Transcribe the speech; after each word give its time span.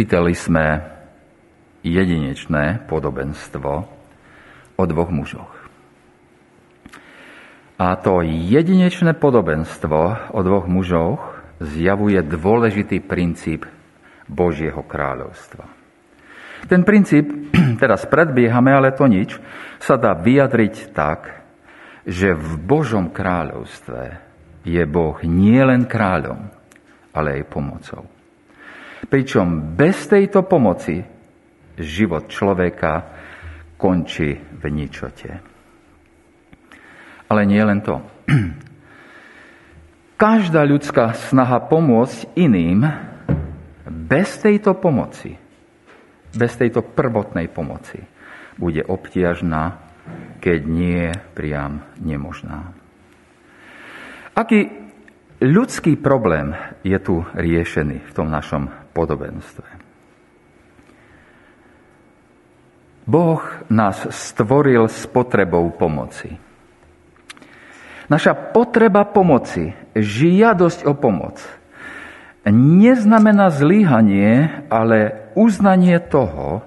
Čítali 0.00 0.32
sme 0.32 0.80
jedinečné 1.84 2.88
podobenstvo 2.88 3.72
o 4.80 4.84
dvoch 4.88 5.12
mužoch. 5.12 5.52
A 7.76 8.00
to 8.00 8.24
jedinečné 8.24 9.12
podobenstvo 9.12 10.32
o 10.32 10.40
dvoch 10.40 10.64
mužoch 10.64 11.44
zjavuje 11.60 12.16
dôležitý 12.24 13.04
princíp 13.04 13.68
Božieho 14.24 14.80
kráľovstva. 14.80 15.68
Ten 16.64 16.80
princíp, 16.80 17.52
teraz 17.84 18.08
predbiehame, 18.08 18.72
ale 18.72 18.96
to 18.96 19.04
nič, 19.04 19.36
sa 19.84 20.00
dá 20.00 20.16
vyjadriť 20.16 20.96
tak, 20.96 21.44
že 22.08 22.32
v 22.32 22.56
Božom 22.56 23.12
kráľovstve 23.12 24.16
je 24.64 24.80
Boh 24.88 25.20
nielen 25.20 25.84
kráľom, 25.84 26.48
ale 27.12 27.44
aj 27.44 27.52
pomocou. 27.52 28.08
Pričom 29.08 29.76
bez 29.78 30.04
tejto 30.10 30.44
pomoci 30.44 31.00
život 31.80 32.28
človeka 32.28 32.92
končí 33.80 34.36
v 34.36 34.64
ničote. 34.68 35.30
Ale 37.30 37.48
nie 37.48 37.62
len 37.64 37.80
to. 37.80 37.96
Každá 40.20 40.68
ľudská 40.68 41.16
snaha 41.16 41.64
pomôcť 41.64 42.36
iným 42.36 42.84
bez 43.88 44.36
tejto 44.36 44.76
pomoci, 44.76 45.32
bez 46.36 46.52
tejto 46.60 46.84
prvotnej 46.84 47.48
pomoci, 47.48 48.04
bude 48.60 48.84
obtiažná, 48.84 49.80
keď 50.44 50.58
nie 50.68 51.08
priam 51.32 51.80
nemožná. 51.96 52.76
Aký 54.36 54.79
ľudský 55.40 55.96
problém 55.96 56.52
je 56.84 56.96
tu 57.00 57.24
riešený 57.34 58.04
v 58.06 58.12
tom 58.14 58.28
našom 58.28 58.68
podobenstve? 58.92 59.66
Boh 63.10 63.42
nás 63.66 64.06
stvoril 64.06 64.86
s 64.86 65.08
potrebou 65.10 65.66
pomoci. 65.74 66.38
Naša 68.06 68.54
potreba 68.54 69.02
pomoci, 69.02 69.74
žiadosť 69.98 70.86
o 70.86 70.94
pomoc, 70.94 71.42
neznamená 72.46 73.50
zlíhanie, 73.50 74.66
ale 74.70 75.30
uznanie 75.34 75.98
toho, 75.98 76.62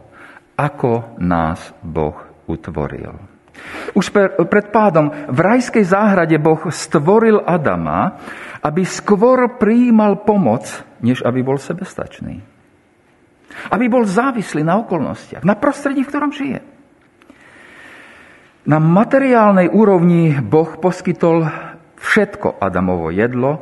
ako 0.60 1.16
nás 1.20 1.60
Boh 1.80 2.16
utvoril. 2.48 3.33
Už 3.94 4.10
pred 4.50 4.68
pádom 4.74 5.14
v 5.30 5.40
rajskej 5.40 5.86
záhrade 5.86 6.38
Boh 6.42 6.60
stvoril 6.74 7.42
Adama, 7.46 8.18
aby 8.64 8.88
skôr 8.88 9.60
prijímal 9.60 10.24
pomoc, 10.24 10.66
než 11.04 11.22
aby 11.22 11.44
bol 11.44 11.60
sebestačný. 11.60 12.42
Aby 13.70 13.86
bol 13.92 14.08
závislý 14.08 14.66
na 14.66 14.82
okolnostiach, 14.82 15.46
na 15.46 15.54
prostredí, 15.54 16.02
v 16.02 16.10
ktorom 16.10 16.32
žije. 16.34 16.60
Na 18.64 18.80
materiálnej 18.80 19.68
úrovni 19.68 20.40
Boh 20.40 20.80
poskytol 20.80 21.52
všetko 22.00 22.64
Adamovo 22.64 23.12
jedlo, 23.12 23.60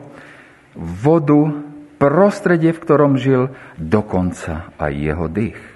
vodu, 0.78 1.66
prostredie, 1.98 2.72
v 2.74 2.82
ktorom 2.82 3.14
žil, 3.18 3.54
dokonca 3.78 4.74
aj 4.78 4.92
jeho 4.94 5.26
dých. 5.30 5.71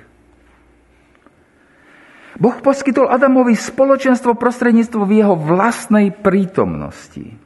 Boh 2.35 2.57
poskytol 2.59 3.07
Adamovi 3.07 3.55
spoločenstvo 3.55 4.35
v 5.07 5.11
jeho 5.23 5.35
vlastnej 5.39 6.11
prítomnosti. 6.11 7.45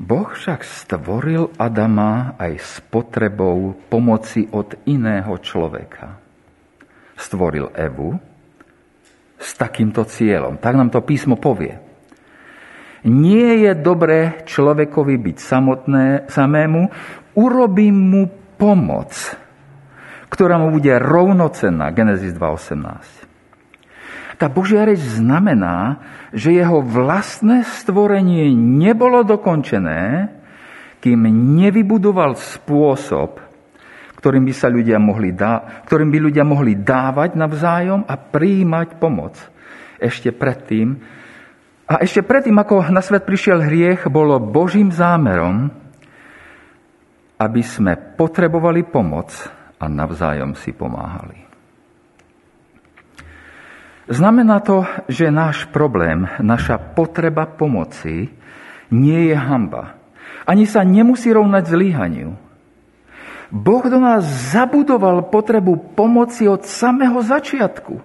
Boh 0.00 0.32
však 0.32 0.64
stvoril 0.64 1.52
Adama 1.60 2.32
aj 2.40 2.52
s 2.56 2.72
potrebou 2.88 3.76
pomoci 3.92 4.48
od 4.48 4.72
iného 4.88 5.36
človeka. 5.36 6.16
Stvoril 7.20 7.68
Evu 7.76 8.16
s 9.36 9.52
takýmto 9.60 10.08
cieľom. 10.08 10.56
Tak 10.56 10.72
nám 10.72 10.88
to 10.88 11.04
písmo 11.04 11.36
povie. 11.36 11.76
Nie 13.04 13.60
je 13.68 13.72
dobré 13.76 14.44
človekovi 14.48 15.20
byť 15.20 15.36
samotné, 15.36 16.04
samému, 16.32 16.88
urobím 17.36 17.96
mu 17.96 18.22
pomoc, 18.56 19.12
ktorá 20.30 20.62
mu 20.62 20.70
bude 20.70 20.94
rovnocenná. 20.96 21.90
Genesis 21.90 22.32
2.18. 22.32 23.30
Tá 24.40 24.48
Božia 24.48 24.88
reč 24.88 25.04
znamená, 25.04 26.00
že 26.32 26.56
jeho 26.56 26.80
vlastné 26.80 27.66
stvorenie 27.66 28.48
nebolo 28.56 29.20
dokončené, 29.20 30.32
kým 31.04 31.28
nevybudoval 31.60 32.40
spôsob, 32.40 33.36
ktorým 34.16 34.48
by, 34.48 34.54
sa 34.56 34.72
ľudia 34.72 34.96
mohli 34.96 35.36
dá, 35.36 35.84
ktorým 35.84 36.08
by 36.08 36.18
ľudia 36.30 36.44
mohli 36.46 36.78
dávať 36.78 37.36
navzájom 37.36 38.08
a 38.08 38.14
prijímať 38.16 38.96
pomoc. 38.96 39.36
Ešte 40.00 40.32
predtým, 40.32 40.96
a 41.90 42.00
ešte 42.00 42.24
predtým, 42.24 42.56
ako 42.56 42.88
na 42.88 43.04
svet 43.04 43.28
prišiel 43.28 43.60
hriech, 43.60 44.08
bolo 44.08 44.40
Božím 44.40 44.88
zámerom, 44.88 45.68
aby 47.36 47.60
sme 47.60 47.92
potrebovali 48.16 48.88
pomoc 48.88 49.59
a 49.80 49.88
navzájom 49.88 50.52
si 50.54 50.76
pomáhali. 50.76 51.48
Znamená 54.10 54.60
to, 54.60 54.84
že 55.08 55.32
náš 55.32 55.70
problém, 55.70 56.28
naša 56.42 56.76
potreba 56.76 57.46
pomoci 57.46 58.28
nie 58.90 59.20
je 59.32 59.36
hamba. 59.38 59.96
Ani 60.44 60.66
sa 60.66 60.82
nemusí 60.82 61.30
rovnať 61.30 61.64
zlíhaniu. 61.70 62.34
Boh 63.50 63.84
do 63.86 63.98
nás 64.02 64.26
zabudoval 64.50 65.30
potrebu 65.30 65.94
pomoci 65.94 66.50
od 66.50 66.66
samého 66.66 67.22
začiatku. 67.22 68.02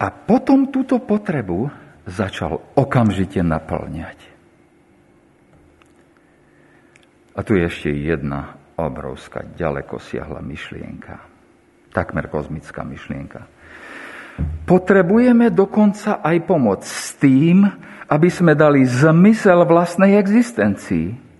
A 0.00 0.06
potom 0.12 0.68
túto 0.68 1.00
potrebu 1.00 1.72
začal 2.04 2.60
okamžite 2.76 3.40
naplňať. 3.40 4.18
A 7.32 7.40
tu 7.40 7.56
je 7.56 7.64
ešte 7.64 7.88
jedna 7.88 8.60
obrovská, 8.88 9.46
ďaleko 9.46 9.98
siahla 10.02 10.42
myšlienka. 10.42 11.14
Takmer 11.92 12.26
kozmická 12.32 12.82
myšlienka. 12.82 13.44
Potrebujeme 14.64 15.52
dokonca 15.52 16.24
aj 16.24 16.36
pomoc 16.48 16.80
s 16.88 17.14
tým, 17.20 17.68
aby 18.08 18.28
sme 18.32 18.56
dali 18.56 18.88
zmysel 18.88 19.68
vlastnej 19.68 20.16
existencii. 20.16 21.32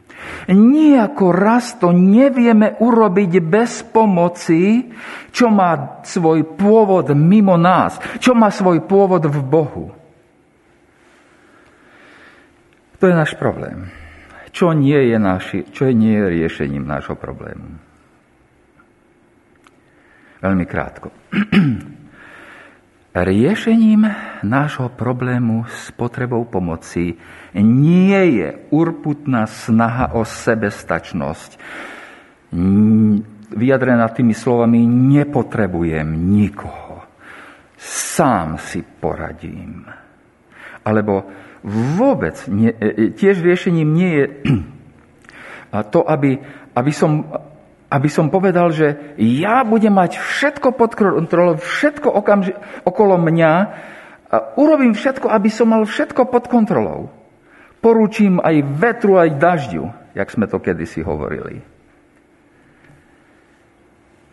Nijako 0.52 1.34
raz 1.34 1.74
to 1.82 1.90
nevieme 1.90 2.78
urobiť 2.78 3.32
bez 3.42 3.82
pomoci, 3.82 4.92
čo 5.34 5.50
má 5.50 6.04
svoj 6.06 6.54
pôvod 6.54 7.10
mimo 7.16 7.58
nás, 7.58 7.98
čo 8.22 8.36
má 8.36 8.52
svoj 8.52 8.86
pôvod 8.86 9.26
v 9.26 9.38
Bohu. 9.42 9.86
To 13.02 13.04
je 13.10 13.14
náš 13.18 13.34
problém 13.34 14.01
čo 14.52 14.76
nie 14.76 15.00
je, 15.08 15.16
naši, 15.16 15.58
čo 15.72 15.88
nie 15.88 16.12
je 16.12 16.28
riešením 16.28 16.84
nášho 16.84 17.16
problému. 17.16 17.80
Veľmi 20.44 20.64
krátko. 20.68 21.08
Riešením 23.12 24.08
nášho 24.40 24.88
problému 24.88 25.68
s 25.68 25.92
potrebou 25.92 26.48
pomoci 26.48 27.12
nie 27.60 28.22
je 28.40 28.48
urputná 28.72 29.44
snaha 29.44 30.16
o 30.16 30.24
sebestačnosť. 30.24 31.60
Vyjadrená 33.52 34.08
tými 34.08 34.32
slovami 34.32 34.88
nepotrebujem 34.88 36.08
nikoho. 36.08 37.04
Sám 37.76 38.56
si 38.56 38.80
poradím. 38.80 39.84
Alebo 40.80 41.28
vôbec 41.62 42.34
nie, 42.50 42.74
e, 42.74 42.86
e, 42.86 43.04
tiež 43.14 43.38
riešením 43.40 43.88
nie 43.94 44.10
je 44.10 44.26
to, 45.94 46.02
aby, 46.02 46.42
aby, 46.74 46.92
som, 46.92 47.30
aby 47.88 48.08
som 48.10 48.28
povedal, 48.28 48.74
že 48.74 49.16
ja 49.18 49.62
budem 49.62 49.94
mať 49.94 50.18
všetko 50.18 50.74
pod 50.74 50.98
kontrolou, 50.98 51.56
všetko 51.58 52.08
okamži- 52.10 52.58
okolo 52.82 53.16
mňa 53.16 53.52
a 54.32 54.36
urobím 54.58 54.92
všetko, 54.92 55.30
aby 55.30 55.48
som 55.48 55.70
mal 55.70 55.86
všetko 55.86 56.28
pod 56.28 56.50
kontrolou. 56.50 57.14
Poručím 57.82 58.38
aj 58.38 58.62
vetru, 58.78 59.18
aj 59.18 59.38
dažďu, 59.38 59.84
jak 60.14 60.28
sme 60.30 60.46
to 60.46 60.62
kedysi 60.62 61.02
hovorili. 61.02 61.62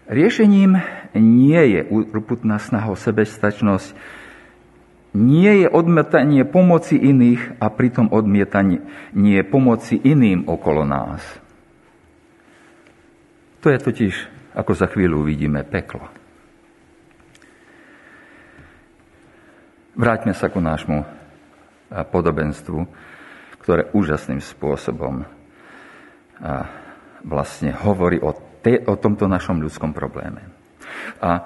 Riešením 0.10 0.74
nie 1.14 1.62
je 1.78 1.82
urputná 1.86 2.58
snaha 2.58 2.90
o 2.90 2.98
sebestačnosť, 2.98 3.94
nie 5.14 5.66
je 5.66 5.68
odmietanie 5.70 6.46
pomoci 6.46 6.96
iných 6.98 7.58
a 7.58 7.74
pritom 7.74 8.14
odmietanie 8.14 8.86
nie 9.18 9.42
pomoci 9.42 9.98
iným 9.98 10.46
okolo 10.46 10.86
nás. 10.86 11.22
To 13.66 13.74
je 13.74 13.80
totiž, 13.82 14.14
ako 14.56 14.72
za 14.72 14.88
chvíľu 14.88 15.26
uvidíme, 15.26 15.66
peklo. 15.68 16.08
Vráťme 20.00 20.32
sa 20.32 20.48
ku 20.48 20.64
nášmu 20.64 21.04
podobenstvu, 21.92 22.80
ktoré 23.60 23.92
úžasným 23.92 24.40
spôsobom 24.40 25.28
vlastne 27.26 27.76
hovorí 27.76 28.22
o, 28.24 28.32
te, 28.64 28.80
o 28.88 28.96
tomto 28.96 29.28
našom 29.28 29.60
ľudskom 29.60 29.92
probléme. 29.92 30.48
A 31.20 31.44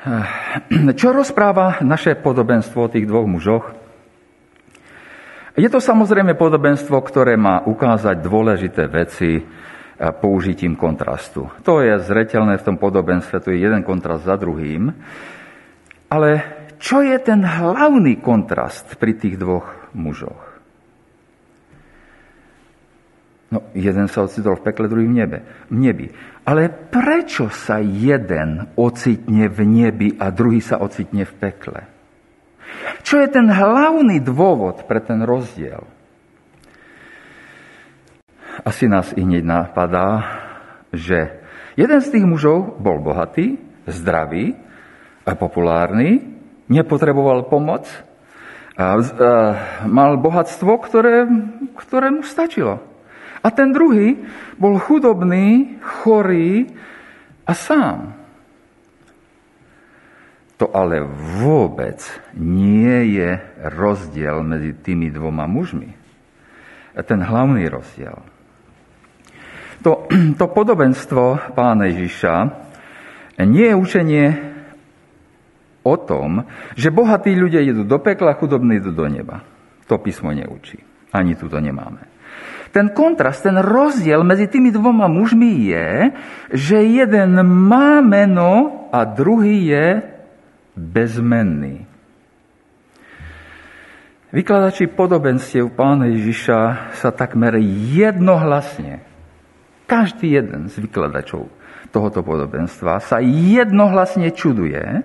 čo 1.00 1.12
rozpráva 1.12 1.84
naše 1.84 2.16
podobenstvo 2.16 2.88
o 2.88 2.92
tých 2.92 3.04
dvoch 3.04 3.28
mužoch? 3.28 3.66
Je 5.60 5.68
to 5.68 5.82
samozrejme 5.82 6.38
podobenstvo, 6.40 6.96
ktoré 7.04 7.36
má 7.36 7.60
ukázať 7.66 8.16
dôležité 8.24 8.88
veci 8.88 9.44
použitím 10.00 10.80
kontrastu. 10.80 11.52
To 11.68 11.84
je 11.84 11.92
zretelné 12.00 12.56
v 12.56 12.64
tom 12.64 12.76
podobenstve, 12.80 13.44
to 13.44 13.52
je 13.52 13.60
jeden 13.60 13.84
kontrast 13.84 14.24
za 14.24 14.40
druhým. 14.40 14.88
Ale 16.08 16.28
čo 16.80 17.04
je 17.04 17.20
ten 17.20 17.44
hlavný 17.44 18.24
kontrast 18.24 18.96
pri 18.96 19.20
tých 19.20 19.36
dvoch 19.36 19.68
mužoch? 19.92 20.49
No, 23.50 23.66
jeden 23.74 24.06
sa 24.06 24.30
ocitol 24.30 24.62
v 24.62 24.70
pekle, 24.70 24.86
druhý 24.86 25.10
v, 25.10 25.16
nebe, 25.26 25.38
v 25.66 25.74
nebi. 25.74 26.06
Ale 26.46 26.70
prečo 26.70 27.50
sa 27.50 27.82
jeden 27.82 28.70
ocitne 28.78 29.50
v 29.50 29.58
nebi 29.66 30.08
a 30.14 30.30
druhý 30.30 30.62
sa 30.62 30.78
ocitne 30.78 31.26
v 31.26 31.34
pekle? 31.34 31.82
Čo 33.02 33.18
je 33.18 33.26
ten 33.26 33.50
hlavný 33.50 34.22
dôvod 34.22 34.86
pre 34.86 35.02
ten 35.02 35.26
rozdiel? 35.26 35.82
Asi 38.62 38.86
nás 38.86 39.10
i 39.18 39.26
hneď 39.26 39.42
napadá, 39.42 40.22
že 40.94 41.42
jeden 41.74 41.98
z 41.98 42.08
tých 42.12 42.26
mužov 42.26 42.78
bol 42.78 43.02
bohatý, 43.02 43.58
zdravý 43.90 44.54
a 45.26 45.34
populárny, 45.34 46.22
nepotreboval 46.70 47.50
pomoc, 47.50 47.90
a, 48.78 48.94
mal 49.90 50.22
bohatstvo, 50.22 50.72
ktoré, 50.86 51.26
ktoré 51.74 52.14
mu 52.14 52.22
stačilo. 52.22 52.89
A 53.40 53.48
ten 53.48 53.72
druhý 53.72 54.20
bol 54.60 54.76
chudobný, 54.76 55.80
chorý 55.80 56.68
a 57.48 57.52
sám. 57.56 58.20
To 60.60 60.68
ale 60.76 61.00
vôbec 61.40 62.04
nie 62.36 63.16
je 63.16 63.40
rozdiel 63.64 64.44
medzi 64.44 64.76
tými 64.76 65.08
dvoma 65.08 65.48
mužmi. 65.48 65.88
Ten 67.00 67.24
hlavný 67.24 67.64
rozdiel. 67.72 68.20
To, 69.80 70.04
to 70.36 70.44
podobenstvo 70.52 71.56
pána 71.56 71.88
Ježiša 71.88 72.34
nie 73.48 73.72
je 73.72 73.76
učenie 73.80 74.24
o 75.80 75.96
tom, 75.96 76.44
že 76.76 76.92
bohatí 76.92 77.32
ľudia 77.32 77.64
idú 77.64 77.88
do 77.88 77.96
pekla, 77.96 78.36
chudobní 78.36 78.84
idú 78.84 78.92
do 78.92 79.08
neba. 79.08 79.40
To 79.88 79.96
písmo 79.96 80.28
neučí. 80.28 80.76
Ani 81.08 81.40
tu 81.40 81.48
to 81.48 81.56
nemáme. 81.56 82.09
Ten 82.70 82.94
kontrast, 82.94 83.42
ten 83.42 83.58
rozdiel 83.58 84.22
medzi 84.22 84.46
tými 84.46 84.70
dvoma 84.70 85.10
mužmi 85.10 85.66
je, 85.74 86.14
že 86.54 86.78
jeden 86.86 87.34
má 87.42 87.98
meno 87.98 88.86
a 88.94 89.02
druhý 89.02 89.66
je 89.66 89.86
bezmenný. 90.78 91.90
Vykladači 94.30 94.86
podobenstiev 94.86 95.74
pána 95.74 96.06
Ježiša 96.06 96.94
sa 96.94 97.10
takmer 97.10 97.58
jednohlasne, 97.90 99.02
každý 99.90 100.38
jeden 100.38 100.70
z 100.70 100.78
vykladačov 100.78 101.50
tohoto 101.90 102.22
podobenstva 102.22 103.02
sa 103.02 103.18
jednohlasne 103.18 104.30
čuduje 104.30 105.02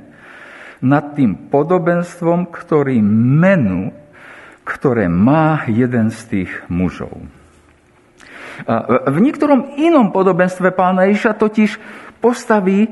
nad 0.85 1.17
tým 1.17 1.50
podobenstvom, 1.50 2.53
ktorý 2.53 3.01
menu, 3.01 3.89
ktoré 4.62 5.09
má 5.09 5.65
jeden 5.65 6.13
z 6.13 6.19
tých 6.29 6.51
mužov. 6.69 7.25
V 9.12 9.18
niektorom 9.19 9.75
inom 9.75 10.16
podobenstve 10.16 10.72
pána 10.72 11.12
Ježiša 11.12 11.36
totiž 11.36 11.72
postavy 12.24 12.88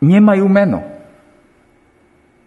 nemajú 0.00 0.46
meno. 0.48 0.80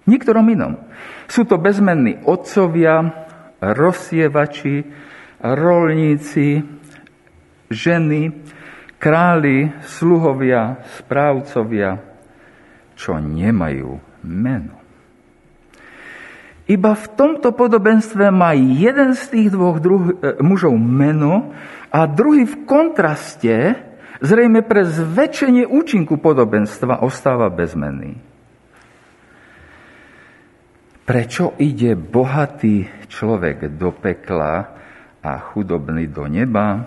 V 0.03 0.07
niektorom 0.09 0.47
inom. 0.49 0.79
Sú 1.27 1.43
to 1.43 1.59
bezmenní 1.59 2.17
otcovia, 2.23 3.27
rozsievači, 3.59 4.87
rolníci, 5.43 6.63
ženy, 7.69 8.31
králi, 8.97 9.69
sluhovia, 9.85 10.81
správcovia, 10.97 12.01
čo 12.97 13.19
nemajú 13.21 13.99
meno. 14.25 14.77
Iba 16.67 16.99
v 16.99 17.05
tomto 17.15 17.55
podobenstve 17.55 18.27
má 18.27 18.51
jeden 18.51 19.15
z 19.15 19.23
tých 19.31 19.47
dvoch 19.55 19.79
druh- 19.79 20.19
e, 20.19 20.43
mužov 20.43 20.75
meno 20.75 21.55
a 21.91 21.99
druhý 22.05 22.43
v 22.43 22.55
kontraste, 22.67 23.55
zrejme 24.19 24.65
pre 24.65 24.83
zväčšenie 24.83 25.67
účinku 25.69 26.19
podobenstva, 26.19 27.05
ostáva 27.05 27.47
bezmenný. 27.47 28.19
Prečo 31.07 31.55
ide 31.55 31.95
bohatý 31.95 33.07
človek 33.07 33.79
do 33.79 33.95
pekla 33.95 34.75
a 35.23 35.31
chudobný 35.39 36.11
do 36.11 36.27
neba? 36.27 36.83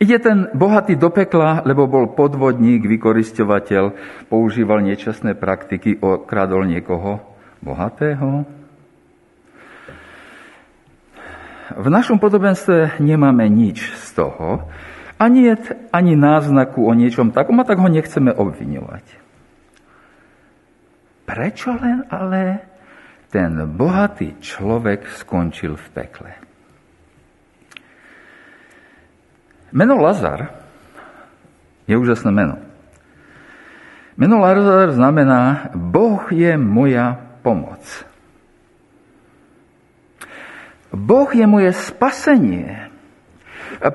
Ide 0.00 0.16
ten 0.18 0.48
bohatý 0.56 0.96
do 0.96 1.12
pekla, 1.12 1.60
lebo 1.62 1.84
bol 1.84 2.16
podvodník, 2.16 2.88
vykoristovateľ, 2.88 3.94
používal 4.32 4.80
nečestné 4.80 5.36
praktiky, 5.36 6.00
okradol 6.00 6.64
niekoho 6.66 7.20
bohatého? 7.60 8.48
V 11.72 11.88
našom 11.88 12.20
podobenstve 12.20 13.00
nemáme 13.00 13.48
nič 13.48 13.88
z 13.96 14.08
toho, 14.12 14.68
ani, 15.16 15.56
ani 15.88 16.12
náznaku 16.12 16.84
o 16.84 16.92
niečom 16.92 17.32
takom, 17.32 17.56
a 17.56 17.64
tak 17.64 17.80
ho 17.80 17.88
nechceme 17.88 18.28
obviňovať. 18.36 19.04
Prečo 21.24 21.72
len 21.80 22.04
ale 22.12 22.60
ten 23.32 23.56
bohatý 23.64 24.36
človek 24.44 25.08
skončil 25.08 25.80
v 25.80 25.86
pekle? 25.96 26.30
Meno 29.72 29.96
Lazar 29.98 30.52
je 31.88 31.96
úžasné 31.96 32.30
meno. 32.30 32.60
Meno 34.14 34.38
Lazar 34.38 34.94
znamená 34.94 35.72
Boh 35.74 36.22
je 36.30 36.54
moja 36.60 37.18
pomoc. 37.42 37.82
Boh 40.94 41.28
je 41.34 41.44
moje 41.44 41.74
spasenie. 41.74 42.90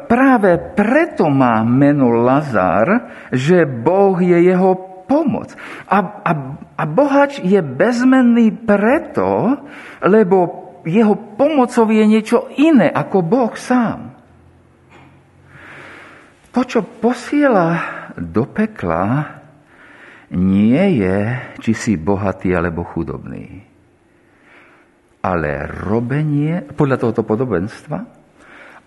Práve 0.05 0.59
preto 0.75 1.31
má 1.31 1.63
meno 1.63 2.11
Lazar, 2.11 3.09
že 3.31 3.63
Boh 3.63 4.19
je 4.19 4.35
jeho 4.35 4.75
pomoc. 5.07 5.55
A, 5.87 5.97
a, 6.21 6.31
a 6.77 6.83
bohač 6.85 7.41
je 7.41 7.57
bezmenný 7.63 8.53
preto, 8.53 9.57
lebo 10.03 10.37
jeho 10.85 11.15
pomocou 11.39 11.89
je 11.89 12.05
niečo 12.05 12.51
iné 12.59 12.91
ako 12.91 13.17
Boh 13.23 13.53
sám. 13.55 14.13
To, 16.53 16.61
čo 16.65 16.83
posiela 16.83 17.79
do 18.19 18.45
pekla, 18.45 19.37
nie 20.35 21.01
je, 21.01 21.17
či 21.63 21.71
si 21.73 21.93
bohatý 21.97 22.53
alebo 22.53 22.85
chudobný 22.85 23.68
ale 25.19 25.67
robenie, 25.67 26.63
podľa 26.63 26.97
tohoto 26.99 27.23
podobenstva, 27.27 27.97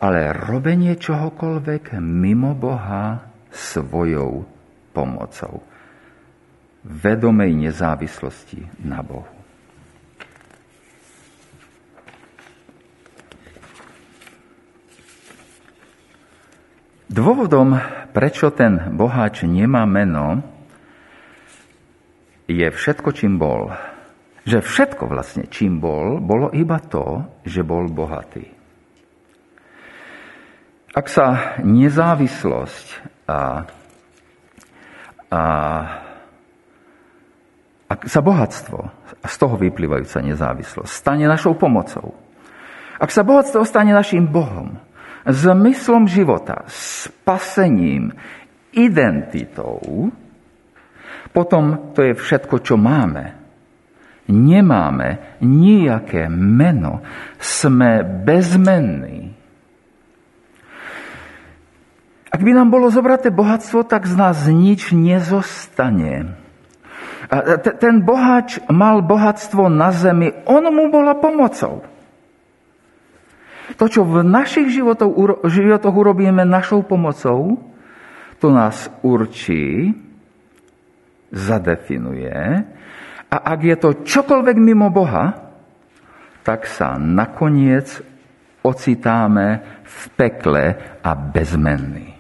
ale 0.03 0.35
robenie 0.35 0.97
čohokoľvek 0.97 2.01
mimo 2.01 2.57
Boha 2.57 3.21
svojou 3.53 4.43
pomocou. 4.91 5.63
Vedomej 6.83 7.55
nezávislosti 7.55 8.83
na 8.83 9.05
Bohu. 9.05 9.43
Dôvodom, 17.13 17.77
prečo 18.17 18.49
ten 18.57 18.97
boháč 18.97 19.45
nemá 19.45 19.85
meno, 19.85 20.41
je 22.49 22.65
všetko, 22.73 23.13
čím 23.13 23.37
bol 23.37 23.69
že 24.43 24.59
všetko 24.59 25.07
vlastne, 25.07 25.47
čím 25.47 25.79
bol, 25.79 26.19
bolo 26.19 26.51
iba 26.51 26.83
to, 26.83 27.27
že 27.47 27.63
bol 27.63 27.87
bohatý. 27.87 28.47
Ak 30.93 31.09
sa 31.09 31.57
nezávislosť 31.63 32.87
a, 33.31 33.65
a 35.33 35.43
ak 37.89 38.01
sa 38.09 38.21
bohatstvo 38.21 38.79
a 39.23 39.27
z 39.29 39.37
toho 39.39 39.55
vyplývajúca 39.57 40.21
nezávislosť 40.21 40.91
stane 40.91 41.25
našou 41.25 41.57
pomocou, 41.57 42.13
ak 43.01 43.09
sa 43.09 43.25
bohatstvo 43.25 43.65
stane 43.65 43.95
našim 43.95 44.29
Bohom, 44.29 44.77
zmyslom 45.25 46.11
života, 46.11 46.67
spasením, 46.69 48.13
identitou, 48.75 50.11
potom 51.33 51.95
to 51.97 52.05
je 52.05 52.13
všetko, 52.19 52.61
čo 52.61 52.77
máme 52.77 53.42
nemáme 54.33 55.39
nejaké 55.45 56.33
meno, 56.33 57.05
sme 57.37 58.01
bezmenní. 58.01 59.37
Ak 62.33 62.41
by 62.41 62.57
nám 62.57 62.73
bolo 62.73 62.89
zobraté 62.89 63.29
bohatstvo, 63.29 63.85
tak 63.85 64.09
z 64.09 64.17
nás 64.17 64.49
nič 64.49 64.97
nezostane. 64.97 66.33
Ten 67.77 68.01
bohač 68.01 68.57
mal 68.73 69.05
bohatstvo 69.05 69.69
na 69.69 69.93
zemi, 69.93 70.33
on 70.49 70.65
mu 70.73 70.89
bola 70.89 71.13
pomocou. 71.13 71.85
To, 73.77 73.85
čo 73.89 74.05
v 74.05 74.25
našich 74.25 74.69
životoch 74.73 75.93
urobíme 75.93 76.45
našou 76.45 76.85
pomocou, 76.85 77.61
to 78.41 78.49
nás 78.53 78.89
určí, 79.05 79.97
zadefinuje 81.33 82.69
a 83.33 83.37
ak 83.57 83.61
je 83.65 83.77
to 83.81 83.91
čokoľvek 84.05 84.57
mimo 84.61 84.93
Boha, 84.93 85.33
tak 86.45 86.69
sa 86.69 87.01
nakoniec 87.01 87.89
ocitáme 88.61 89.81
v 89.81 90.01
pekle 90.13 90.65
a 91.01 91.11
bezmenní. 91.17 92.13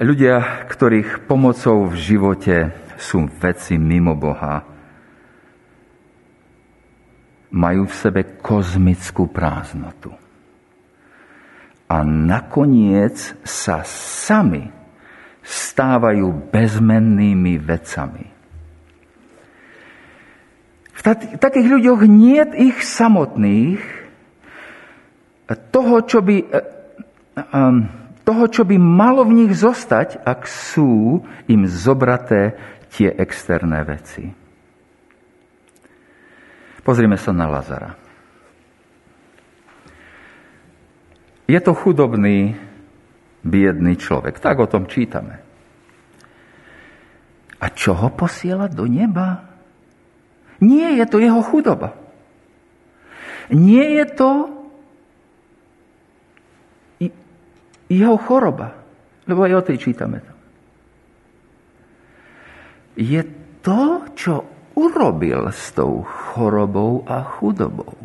Ľudia, 0.00 0.66
ktorých 0.66 1.28
pomocou 1.28 1.86
v 1.86 1.94
živote 1.94 2.56
sú 2.96 3.28
veci 3.38 3.76
mimo 3.76 4.16
Boha, 4.16 4.64
majú 7.54 7.86
v 7.86 7.94
sebe 7.94 8.20
kozmickú 8.42 9.30
prázdnotu. 9.30 10.10
A 11.86 12.02
nakoniec 12.02 13.38
sa 13.46 13.86
sami 13.86 14.83
stávajú 15.44 16.50
bezmennými 16.50 17.60
vecami. 17.60 18.24
V 20.94 21.00
takých 21.36 21.68
ľuďoch 21.68 22.00
nie 22.08 22.40
ich 22.72 22.80
samotných 22.80 23.82
toho, 25.68 26.00
čo 26.08 26.24
by 26.24 26.36
e, 26.40 26.46
um, 27.52 27.84
toho, 28.24 28.44
čo 28.48 28.64
by 28.64 28.80
malo 28.80 29.28
v 29.28 29.44
nich 29.44 29.52
zostať, 29.52 30.24
ak 30.24 30.48
sú 30.48 31.20
im 31.44 31.68
zobraté 31.68 32.56
tie 32.88 33.12
externé 33.12 33.84
veci. 33.84 34.32
Pozrime 36.80 37.20
sa 37.20 37.36
na 37.36 37.48
Lazara. 37.48 37.92
Je 41.44 41.60
to 41.60 41.76
chudobný, 41.76 42.56
biedný 43.44 44.00
človek. 44.00 44.40
Tak 44.40 44.56
o 44.58 44.66
tom 44.66 44.88
čítame. 44.88 45.38
A 47.60 47.66
čo 47.72 47.92
ho 47.96 48.08
posiela 48.12 48.68
do 48.68 48.88
neba? 48.88 49.44
Nie 50.64 50.96
je 50.96 51.04
to 51.04 51.20
jeho 51.20 51.40
chudoba. 51.44 51.96
Nie 53.52 54.00
je 54.00 54.06
to 54.16 54.30
jeho 57.88 58.16
choroba. 58.16 58.80
Lebo 59.24 59.44
aj 59.44 59.54
o 59.60 59.66
tej 59.66 59.76
čítame 59.80 60.20
tam. 60.20 60.36
Je 62.94 63.20
to, 63.64 64.06
čo 64.12 64.34
urobil 64.76 65.48
s 65.50 65.72
tou 65.72 66.04
chorobou 66.04 67.02
a 67.08 67.24
chudobou. 67.24 67.96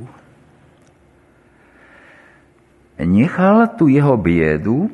Nechal 2.99 3.79
tu 3.79 3.87
jeho 3.87 4.19
biedu, 4.19 4.91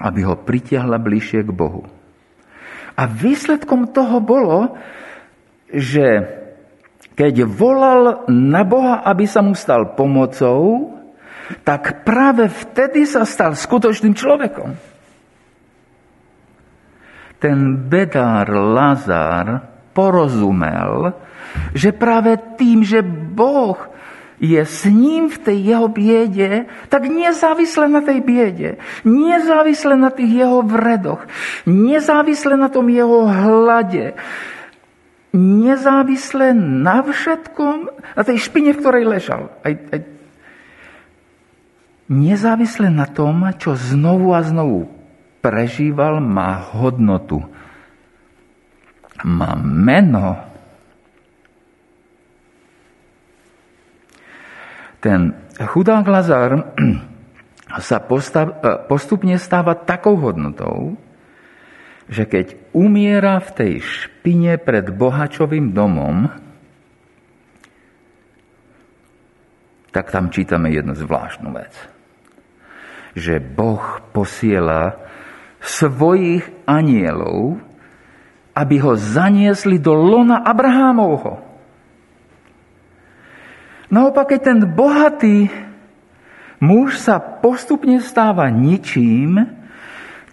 aby 0.00 0.20
ho 0.24 0.36
pritiahla 0.36 1.00
bližšie 1.00 1.46
k 1.46 1.50
Bohu. 1.52 1.84
A 2.96 3.02
výsledkom 3.04 3.92
toho 3.92 4.20
bolo, 4.24 4.76
že 5.68 6.24
keď 7.16 7.48
volal 7.48 8.28
na 8.28 8.64
Boha, 8.64 9.00
aby 9.04 9.24
sa 9.24 9.40
mu 9.40 9.56
stal 9.56 9.96
pomocou, 9.96 10.92
tak 11.64 12.04
práve 12.04 12.48
vtedy 12.48 13.08
sa 13.08 13.24
stal 13.24 13.56
skutočným 13.56 14.12
človekom. 14.12 14.70
Ten 17.36 17.58
bedár 17.88 18.48
Lazar 18.48 19.64
porozumel, 19.92 21.12
že 21.72 21.92
práve 21.96 22.36
tým, 22.56 22.84
že 22.84 23.00
Boh 23.32 23.95
je 24.36 24.60
s 24.60 24.84
ním 24.84 25.32
v 25.32 25.38
tej 25.40 25.58
jeho 25.72 25.88
biede, 25.88 26.68
tak 26.92 27.08
nezávisle 27.08 27.88
na 27.88 28.04
tej 28.04 28.20
biede, 28.20 28.70
nezávisle 29.04 29.96
na 29.96 30.12
tých 30.12 30.44
jeho 30.44 30.60
vredoch, 30.60 31.24
nezávisle 31.64 32.56
na 32.56 32.68
tom 32.68 32.88
jeho 32.92 33.24
hlade, 33.24 34.12
nezávisle 35.36 36.52
na 36.56 37.00
všetkom, 37.00 37.76
na 38.16 38.22
tej 38.24 38.36
špine, 38.40 38.76
v 38.76 38.80
ktorej 38.80 39.04
ležal. 39.08 39.52
Aj, 39.64 39.72
aj 39.72 40.00
nezávisle 42.12 42.88
na 42.92 43.08
tom, 43.08 43.44
čo 43.58 43.74
znovu 43.74 44.32
a 44.36 44.40
znovu 44.44 44.88
prežíval, 45.42 46.18
má 46.18 46.58
hodnotu. 46.74 47.42
Má 49.22 49.54
meno. 49.62 50.45
Ten 55.06 55.38
chudák 55.54 56.02
Lazar 56.02 56.74
sa 57.86 58.02
postav, 58.02 58.58
postupne 58.90 59.38
stáva 59.38 59.78
takou 59.78 60.18
hodnotou, 60.18 60.98
že 62.10 62.26
keď 62.26 62.58
umiera 62.74 63.38
v 63.38 63.50
tej 63.54 63.72
špine 63.86 64.58
pred 64.58 64.90
bohačovým 64.90 65.70
domom, 65.70 66.26
tak 69.94 70.10
tam 70.10 70.34
čítame 70.34 70.74
jednu 70.74 70.98
zvláštnu 70.98 71.54
vec 71.54 71.94
že 73.16 73.40
Boh 73.40 74.04
posiela 74.12 75.00
svojich 75.64 76.44
anielov, 76.68 77.56
aby 78.52 78.76
ho 78.84 78.92
zaniesli 78.92 79.80
do 79.80 79.96
lona 79.96 80.44
Abrahámovho. 80.44 81.40
Naopak, 83.86 84.34
keď 84.34 84.40
ten 84.42 84.58
bohatý 84.66 85.46
muž 86.58 86.98
sa 86.98 87.18
postupne 87.18 88.02
stáva 88.02 88.50
ničím, 88.50 89.40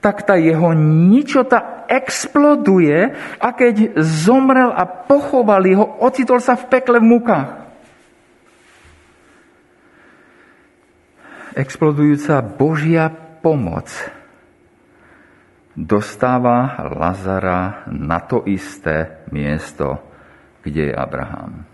tak 0.01 0.25
tá 0.27 0.35
jeho 0.35 0.75
ničota 0.75 1.85
exploduje 1.87 3.13
a 3.39 3.47
keď 3.55 3.99
zomrel 4.01 4.73
a 4.73 4.83
pochovali 4.83 5.77
ho, 5.77 5.85
ocitol 6.03 6.43
sa 6.43 6.57
v 6.59 6.67
pekle 6.67 6.97
v 6.99 7.07
mukách. 7.07 7.63
explodujúca 11.53 12.41
Božia 12.41 13.13
pomoc 13.41 13.89
dostáva 15.73 16.77
Lazara 16.93 17.85
na 17.89 18.21
to 18.21 18.45
isté 18.45 19.25
miesto, 19.29 20.01
kde 20.61 20.93
je 20.93 20.93
Abraham. 20.93 21.72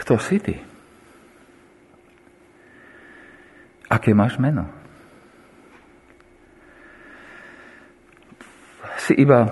Kto 0.00 0.16
si 0.16 0.40
ty? 0.40 0.56
Aké 3.92 4.16
máš 4.16 4.40
meno? 4.40 4.64
Si 8.96 9.12
iba 9.18 9.44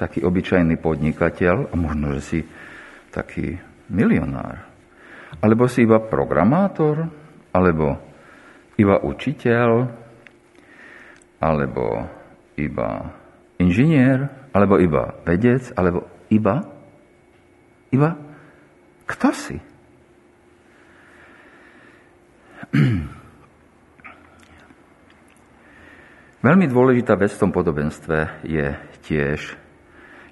taký 0.00 0.26
obyčajný 0.26 0.80
podnikateľ 0.80 1.70
a 1.70 1.74
možno, 1.78 2.18
že 2.18 2.22
si 2.24 2.40
taký 3.14 3.60
milionár. 3.92 4.64
Alebo 5.38 5.70
si 5.70 5.86
iba 5.86 6.02
programátor, 6.02 7.06
alebo 7.54 8.00
iba 8.74 8.96
učiteľ, 8.98 9.86
alebo 11.38 12.10
iba 12.58 12.88
inžinier, 13.60 14.50
alebo 14.50 14.80
iba 14.80 15.14
vedec, 15.22 15.70
alebo 15.76 16.08
iba, 16.32 16.64
iba, 17.92 18.29
kto 19.10 19.34
si? 19.34 19.58
Veľmi 26.46 26.66
dôležitá 26.70 27.18
vec 27.18 27.34
v 27.34 27.42
tom 27.42 27.52
podobenstve 27.52 28.46
je 28.46 28.72
tiež, 29.04 29.58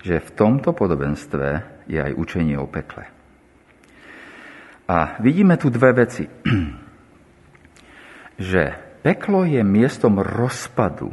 že 0.07 0.15
v 0.23 0.31
tomto 0.33 0.71
podobenstve 0.73 1.67
je 1.91 1.99
aj 1.99 2.15
učenie 2.15 2.57
o 2.57 2.71
pekle. 2.71 3.11
A 4.89 5.21
vidíme 5.21 5.61
tu 5.61 5.69
dve 5.69 5.93
veci. 5.93 6.25
že 8.39 8.79
peklo 9.03 9.43
je 9.43 9.61
miestom 9.67 10.23
rozpadu, 10.23 11.11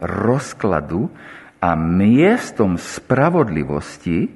rozkladu 0.00 1.12
a 1.60 1.76
miestom 1.76 2.80
spravodlivosti, 2.80 4.32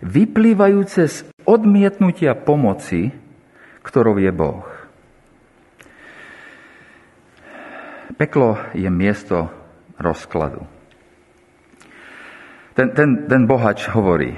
vyplývajúce 0.00 1.02
z 1.08 1.16
odmietnutia 1.44 2.36
pomoci, 2.36 3.12
ktorou 3.84 4.20
je 4.20 4.32
Boh. 4.32 4.68
Peklo 8.20 8.60
je 8.76 8.88
miesto 8.92 9.48
rozkladu. 9.96 10.68
Ten, 12.76 12.92
ten, 12.92 13.28
ten 13.28 13.42
bohač 13.48 13.88
hovorí, 13.92 14.36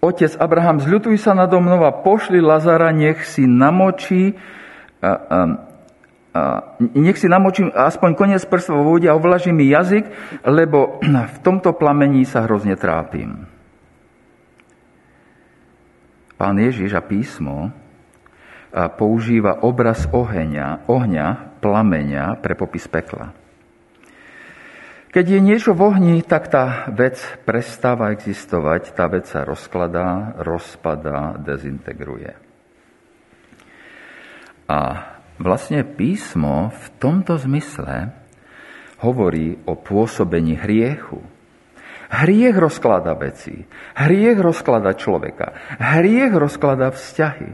otec 0.00 0.32
Abraham, 0.40 0.80
zľutuj 0.80 1.20
sa 1.20 1.36
nado 1.36 1.60
mnou 1.60 1.84
a 1.84 1.92
pošli 1.92 2.40
Lazara, 2.40 2.92
nech 2.92 3.24
si 3.28 3.44
namočí, 3.44 4.36
a, 5.00 5.10
a, 5.12 5.38
a, 6.32 6.40
nech 6.96 7.20
si 7.20 7.28
namočím 7.28 7.72
aspoň 7.72 8.10
koniec 8.16 8.42
prstva 8.48 8.76
vo 8.76 8.96
vode 8.96 9.08
a 9.08 9.16
ovlaží 9.16 9.52
mi 9.52 9.68
jazyk, 9.68 10.08
lebo 10.48 11.00
v 11.36 11.38
tomto 11.44 11.76
plamení 11.76 12.24
sa 12.24 12.44
hrozne 12.48 12.76
trápim. 12.76 13.49
Pán 16.40 16.56
Ježiš 16.56 16.96
a 16.96 17.04
písmo 17.04 17.68
používa 18.96 19.60
obraz 19.60 20.08
ohňa, 20.08 20.88
ohňa, 20.88 21.60
plameňa 21.60 22.40
pre 22.40 22.56
popis 22.56 22.88
pekla. 22.88 23.36
Keď 25.12 25.26
je 25.36 25.40
niečo 25.42 25.76
v 25.76 25.90
ohni, 25.90 26.16
tak 26.24 26.48
tá 26.48 26.88
vec 26.94 27.20
prestáva 27.44 28.14
existovať, 28.16 28.96
tá 28.96 29.04
vec 29.10 29.28
sa 29.28 29.44
rozkladá, 29.44 30.38
rozpadá, 30.40 31.36
dezintegruje. 31.36 32.32
A 34.64 34.78
vlastne 35.36 35.84
písmo 35.84 36.72
v 36.72 36.84
tomto 37.02 37.36
zmysle 37.36 38.16
hovorí 39.02 39.60
o 39.68 39.76
pôsobení 39.76 40.56
hriechu. 40.56 41.20
Hriech 42.10 42.58
rozklada 42.58 43.14
veci. 43.14 43.54
Hriech 43.94 44.38
rozklada 44.42 44.98
človeka. 44.98 45.78
Hriech 45.78 46.34
rozklada 46.34 46.90
vzťahy. 46.90 47.50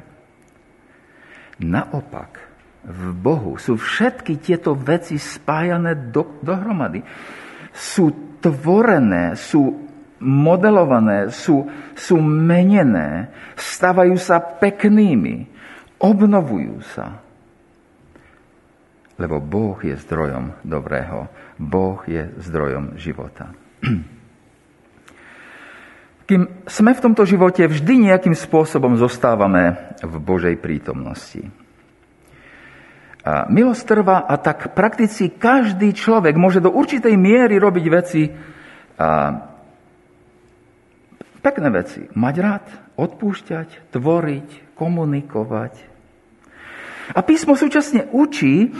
Naopak, 1.60 2.40
v 2.86 3.04
Bohu 3.12 3.60
sú 3.60 3.76
všetky 3.76 4.40
tieto 4.40 4.72
veci 4.72 5.20
spájané 5.20 6.12
do, 6.12 6.40
dohromady 6.40 7.04
sú 7.76 8.38
tvorené, 8.40 9.36
sú 9.36 9.84
modelované, 10.16 11.28
sú, 11.28 11.68
sú 11.92 12.16
menené, 12.24 13.28
stávajú 13.52 14.16
sa 14.16 14.40
peknými, 14.40 15.44
obnovujú 16.00 16.80
sa. 16.96 17.20
Lebo 19.20 19.40
Boh 19.40 19.76
je 19.80 19.96
zdrojom 19.96 20.60
dobrého. 20.64 21.28
Boh 21.56 22.00
je 22.08 22.32
zdrojom 22.40 22.96
života. 22.96 23.52
Kým 26.26 26.66
sme 26.66 26.90
v 26.90 27.02
tomto 27.06 27.22
živote, 27.22 27.62
vždy 27.70 28.10
nejakým 28.10 28.34
spôsobom 28.34 28.98
zostávame 28.98 29.94
v 30.02 30.14
Božej 30.18 30.58
prítomnosti. 30.58 31.46
A 33.22 33.46
milosť 33.46 33.82
trvá 33.86 34.26
a 34.26 34.34
tak 34.34 34.74
prakticky 34.74 35.30
každý 35.30 35.94
človek 35.94 36.34
môže 36.34 36.58
do 36.58 36.70
určitej 36.74 37.14
miery 37.14 37.58
robiť 37.62 37.86
veci, 37.90 38.22
a 38.96 39.08
pekné 41.46 41.68
veci. 41.70 42.10
Mať 42.10 42.34
rád, 42.42 42.66
odpúšťať, 42.98 43.94
tvoriť, 43.94 44.74
komunikovať. 44.74 45.74
A 47.14 47.22
písmo 47.22 47.54
súčasne 47.54 48.10
učí, 48.10 48.74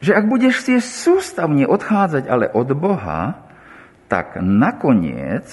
že 0.00 0.16
ak 0.16 0.24
budeš 0.24 0.64
si 0.64 0.80
sústavne 0.80 1.68
odchádzať 1.68 2.24
ale 2.24 2.48
od 2.48 2.72
Boha, 2.72 3.36
tak 4.08 4.40
nakoniec 4.40 5.44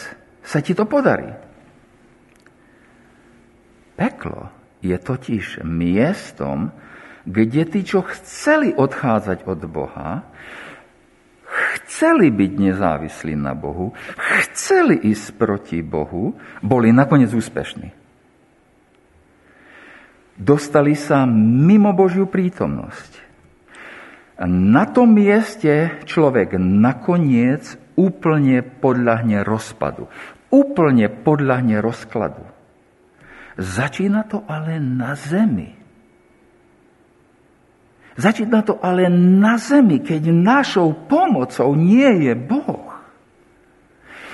sa 0.43 0.59
ti 0.59 0.75
to 0.75 0.83
podarí. 0.83 1.31
Peklo 3.95 4.51
je 4.83 4.99
totiž 4.99 5.63
miestom, 5.63 6.75
kde 7.23 7.63
tí, 7.63 7.87
čo 7.87 8.03
chceli 8.03 8.75
odchádzať 8.75 9.47
od 9.47 9.61
Boha, 9.71 10.27
chceli 11.79 12.27
byť 12.27 12.51
nezávislí 12.59 13.33
na 13.39 13.55
Bohu, 13.55 13.95
chceli 14.51 14.99
ísť 14.99 15.39
proti 15.39 15.79
Bohu, 15.79 16.35
boli 16.59 16.91
nakoniec 16.91 17.31
úspešní. 17.31 17.95
Dostali 20.33 20.97
sa 20.97 21.23
mimo 21.29 21.95
Božiu 21.95 22.27
prítomnosť. 22.27 23.22
Na 24.41 24.89
tom 24.89 25.13
mieste 25.13 26.01
človek 26.09 26.57
nakoniec 26.57 27.77
úplne 27.93 28.65
podľahne 28.65 29.45
rozpadu. 29.45 30.09
Úplne 30.49 31.09
podľahne 31.09 31.77
rozkladu. 31.81 32.41
Začína 33.57 34.25
to 34.25 34.41
ale 34.49 34.81
na 34.81 35.13
zemi. 35.13 35.69
Začína 38.13 38.61
to 38.61 38.77
ale 38.77 39.09
na 39.13 39.57
zemi, 39.57 40.01
keď 40.01 40.29
našou 40.29 40.93
pomocou 41.09 41.73
nie 41.73 42.29
je 42.29 42.33
Boh. 42.37 42.93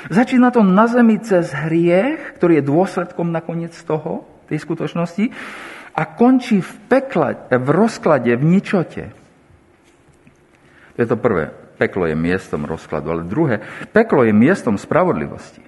Začína 0.07 0.51
to 0.55 0.63
na 0.63 0.88
zemi 0.88 1.19
cez 1.19 1.51
hriech, 1.51 2.39
ktorý 2.39 2.59
je 2.59 2.69
dôsledkom 2.71 3.31
nakoniec 3.31 3.75
toho, 3.83 4.23
tej 4.47 4.63
skutočnosti, 4.63 5.31
a 5.95 6.01
končí 6.07 6.63
v 6.63 6.71
pekle, 6.88 7.35
v 7.51 7.67
rozklade, 7.67 8.31
v 8.39 8.43
ničote. 8.47 9.18
To 10.99 11.07
je 11.07 11.15
to 11.15 11.15
prvé. 11.15 11.55
Peklo 11.79 12.12
je 12.12 12.15
miestom 12.19 12.67
rozkladu. 12.67 13.07
Ale 13.15 13.23
druhé, 13.23 13.63
peklo 13.95 14.27
je 14.27 14.35
miestom 14.35 14.75
spravodlivosti. 14.75 15.63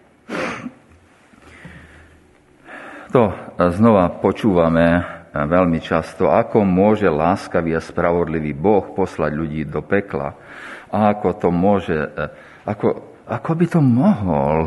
To 3.15 3.31
znova 3.55 4.11
počúvame 4.19 5.07
veľmi 5.31 5.79
často, 5.79 6.27
ako 6.27 6.67
môže 6.67 7.07
láskavý 7.07 7.79
a 7.79 7.79
spravodlivý 7.79 8.51
Boh 8.51 8.91
poslať 8.91 9.31
ľudí 9.31 9.63
do 9.63 9.79
pekla 9.79 10.35
a 10.91 11.15
ako 11.15 11.27
to 11.39 11.47
môže, 11.47 11.95
e, 11.95 12.23
ako, 12.67 13.15
ako 13.23 13.51
by 13.55 13.65
to 13.71 13.79
mohol. 13.79 14.57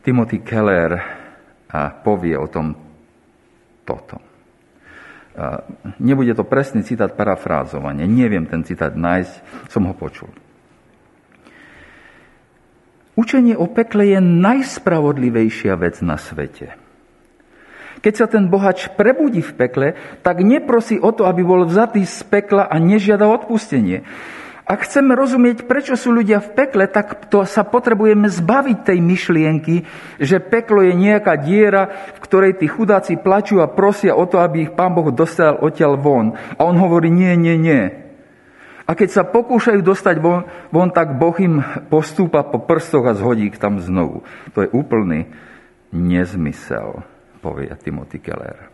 Timothy 0.00 0.40
Keller 0.40 0.96
povie 2.00 2.32
o 2.32 2.48
tom 2.48 2.72
toto. 3.84 4.29
Nebude 6.02 6.34
to 6.34 6.42
presný 6.42 6.82
citát 6.82 7.14
parafrázovanie, 7.14 8.04
neviem 8.04 8.44
ten 8.50 8.66
citát 8.66 8.92
nájsť, 8.92 9.34
som 9.70 9.86
ho 9.86 9.94
počul. 9.94 10.28
Učenie 13.14 13.54
o 13.54 13.68
pekle 13.68 14.16
je 14.16 14.20
najspravodlivejšia 14.20 15.76
vec 15.76 16.00
na 16.00 16.16
svete. 16.16 16.74
Keď 18.00 18.14
sa 18.16 18.24
ten 18.24 18.48
bohač 18.48 18.88
prebudí 18.96 19.44
v 19.44 19.52
pekle, 19.60 19.88
tak 20.24 20.40
neprosí 20.40 20.96
o 20.96 21.12
to, 21.12 21.28
aby 21.28 21.44
bol 21.44 21.68
vzatý 21.68 22.08
z 22.08 22.24
pekla 22.32 22.64
a 22.64 22.80
nežiada 22.80 23.28
odpustenie. 23.28 24.08
Ak 24.70 24.86
chceme 24.86 25.18
rozumieť, 25.18 25.66
prečo 25.66 25.98
sú 25.98 26.14
ľudia 26.14 26.38
v 26.38 26.54
pekle, 26.54 26.86
tak 26.86 27.26
to 27.26 27.42
sa 27.42 27.66
potrebujeme 27.66 28.30
zbaviť 28.30 28.86
tej 28.86 28.98
myšlienky, 29.02 29.82
že 30.22 30.38
peklo 30.38 30.86
je 30.86 30.94
nejaká 30.94 31.34
diera, 31.42 31.90
v 32.14 32.18
ktorej 32.22 32.62
tí 32.62 32.70
chudáci 32.70 33.18
plačú 33.18 33.58
a 33.58 33.66
prosia 33.66 34.14
o 34.14 34.22
to, 34.30 34.38
aby 34.38 34.70
ich 34.70 34.72
pán 34.78 34.94
Boh 34.94 35.10
dostal 35.10 35.58
odtiaľ 35.58 35.98
von. 35.98 36.38
A 36.54 36.62
on 36.62 36.78
hovorí, 36.78 37.10
nie, 37.10 37.34
nie, 37.34 37.58
nie. 37.58 37.82
A 38.86 38.94
keď 38.94 39.10
sa 39.10 39.22
pokúšajú 39.26 39.82
dostať 39.82 40.22
von, 40.22 40.46
von 40.70 40.94
tak 40.94 41.18
Boh 41.18 41.34
im 41.42 41.66
postúpa 41.90 42.46
po 42.46 42.62
prstoch 42.62 43.10
a 43.10 43.18
zhodí 43.18 43.50
ich 43.50 43.58
tam 43.58 43.82
znovu. 43.82 44.22
To 44.54 44.62
je 44.62 44.70
úplný 44.70 45.26
nezmysel 45.90 47.02
povie 47.42 47.72
Timothy 47.80 48.20
Keller. 48.22 48.68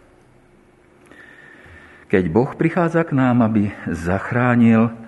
Keď 2.06 2.24
Boh 2.30 2.50
prichádza 2.54 3.02
k 3.02 3.16
nám, 3.16 3.42
aby 3.42 3.72
zachránil 3.90 5.05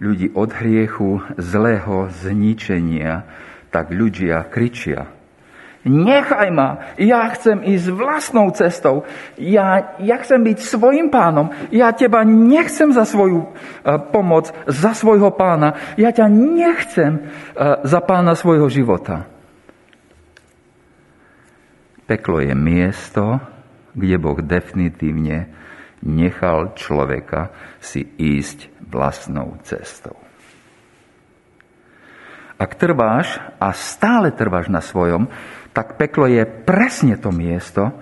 ľudí 0.00 0.32
od 0.36 0.50
hriechu, 0.52 1.24
zlého 1.40 2.12
zničenia, 2.12 3.24
tak 3.72 3.92
ľudia 3.92 4.44
kričia. 4.48 5.08
Nechaj 5.86 6.50
ma, 6.50 6.98
ja 6.98 7.22
chcem 7.30 7.62
ísť 7.62 7.94
vlastnou 7.94 8.50
cestou, 8.50 9.06
ja, 9.38 9.94
ja 10.02 10.16
chcem 10.18 10.42
byť 10.42 10.58
svojim 10.58 11.14
pánom, 11.14 11.54
ja 11.70 11.94
teba 11.94 12.26
nechcem 12.26 12.90
za 12.90 13.06
svoju 13.06 13.46
uh, 13.46 13.50
pomoc, 14.10 14.50
za 14.66 14.98
svojho 14.98 15.30
pána, 15.30 15.94
ja 15.94 16.10
ťa 16.10 16.26
nechcem 16.26 17.22
uh, 17.22 17.86
za 17.86 18.02
pána 18.02 18.34
svojho 18.34 18.66
života. 18.66 19.30
Peklo 22.10 22.42
je 22.42 22.54
miesto, 22.58 23.38
kde 23.94 24.18
Boh 24.18 24.42
definitívne 24.42 25.54
nechal 26.02 26.74
človeka 26.74 27.54
si 27.78 28.02
ísť 28.18 28.75
vlastnou 28.86 29.58
cestou. 29.66 30.14
Ak 32.56 32.72
trváš 32.80 33.36
a 33.60 33.68
stále 33.76 34.32
trváš 34.32 34.72
na 34.72 34.80
svojom, 34.80 35.28
tak 35.76 36.00
peklo 36.00 36.24
je 36.24 36.40
presne 36.48 37.20
to 37.20 37.28
miesto, 37.28 37.92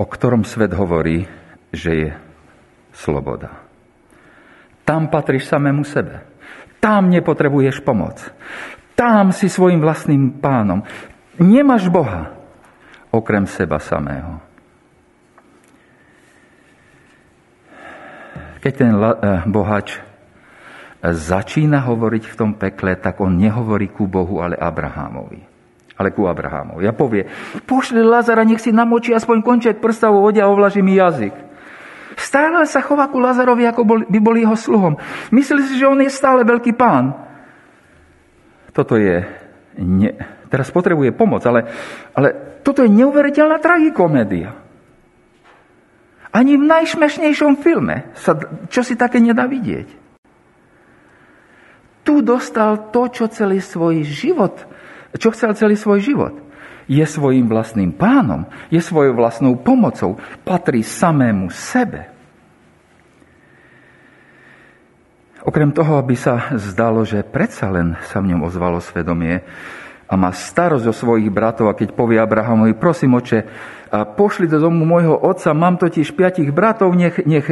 o 0.00 0.04
ktorom 0.08 0.48
svet 0.48 0.72
hovorí, 0.72 1.28
že 1.68 1.92
je 1.92 2.10
sloboda. 2.96 3.52
Tam 4.84 5.12
patríš 5.12 5.48
samému 5.48 5.84
sebe. 5.84 6.24
Tam 6.80 7.08
nepotrebuješ 7.08 7.84
pomoc. 7.84 8.20
Tam 8.96 9.32
si 9.32 9.48
svojim 9.48 9.80
vlastným 9.80 10.40
pánom. 10.40 10.84
Nemáš 11.40 11.88
Boha 11.88 12.32
okrem 13.08 13.48
seba 13.48 13.80
samého. 13.80 14.43
Keď 18.64 18.72
ten 18.72 18.96
eh, 18.96 19.44
bohač 19.44 20.00
začína 21.04 21.84
hovoriť 21.84 22.24
v 22.32 22.38
tom 22.38 22.56
pekle, 22.56 22.96
tak 22.96 23.20
on 23.20 23.36
nehovorí 23.36 23.92
ku 23.92 24.08
Bohu, 24.08 24.40
ale 24.40 24.56
Abrahámovi. 24.56 25.52
ale 25.94 26.10
ku 26.10 26.26
Abrahamu. 26.26 26.82
Ja 26.82 26.90
povie, 26.90 27.28
pošli 27.68 28.02
Lazara, 28.02 28.42
nech 28.42 28.58
si 28.58 28.74
namočí 28.74 29.14
aspoň 29.14 29.46
konček 29.46 29.76
prsta 29.78 30.10
vo 30.10 30.26
vode 30.26 30.42
a 30.42 30.50
ovlaží 30.50 30.82
mi 30.82 30.98
jazyk. 30.98 31.36
Stále 32.18 32.66
sa 32.66 32.82
chová 32.82 33.06
ku 33.10 33.22
Lazarovi, 33.22 33.66
ako 33.66 34.06
by 34.10 34.18
bol 34.18 34.34
jeho 34.34 34.56
sluhom. 34.58 34.98
Myslí 35.34 35.60
si, 35.66 35.78
že 35.78 35.86
on 35.86 35.98
je 36.02 36.10
stále 36.10 36.42
veľký 36.46 36.74
pán. 36.74 37.14
Toto 38.74 38.98
je... 38.98 39.22
Ne, 39.78 40.14
teraz 40.50 40.70
potrebuje 40.70 41.10
pomoc, 41.14 41.42
ale, 41.46 41.66
ale 42.14 42.58
toto 42.62 42.86
je 42.86 42.90
neuveriteľná 42.90 43.58
tragikomédia. 43.58 44.63
Ani 46.34 46.58
v 46.58 46.66
najšmešnejšom 46.66 47.62
filme 47.62 48.10
sa 48.18 48.34
čo 48.66 48.82
si 48.82 48.98
také 48.98 49.22
nedá 49.22 49.46
vidieť. 49.46 50.02
Tu 52.04 52.14
dostal 52.20 52.90
to, 52.90 53.06
čo 53.06 53.30
celý 53.30 53.62
svoj 53.62 54.02
život, 54.02 54.66
čo 55.14 55.30
chcel 55.30 55.54
celý 55.54 55.78
svoj 55.78 56.02
život. 56.02 56.34
Je 56.84 57.00
svojim 57.06 57.48
vlastným 57.48 57.94
pánom, 57.96 58.44
je 58.68 58.82
svojou 58.82 59.16
vlastnou 59.16 59.56
pomocou, 59.56 60.20
patrí 60.44 60.84
samému 60.84 61.48
sebe. 61.48 62.12
Okrem 65.44 65.72
toho, 65.72 65.96
aby 65.96 66.12
sa 66.12 66.52
zdalo, 66.56 67.08
že 67.08 67.24
predsa 67.24 67.72
len 67.72 67.96
sa 68.04 68.20
v 68.20 68.32
ňom 68.32 68.44
ozvalo 68.44 68.84
svedomie, 68.84 69.44
a 70.04 70.14
má 70.20 70.30
starosť 70.30 70.86
o 70.90 70.94
svojich 70.94 71.32
bratov 71.32 71.72
a 71.72 71.78
keď 71.78 71.96
povie 71.96 72.20
Abrahamovi, 72.20 72.76
prosím 72.76 73.16
oče, 73.16 73.40
a 73.94 74.02
pošli 74.02 74.50
do 74.50 74.58
domu 74.58 74.82
môjho 74.82 75.14
otca, 75.14 75.54
mám 75.54 75.78
totiž 75.78 76.18
piatich 76.18 76.50
bratov, 76.50 76.92
nech, 76.98 77.22
nech, 77.22 77.46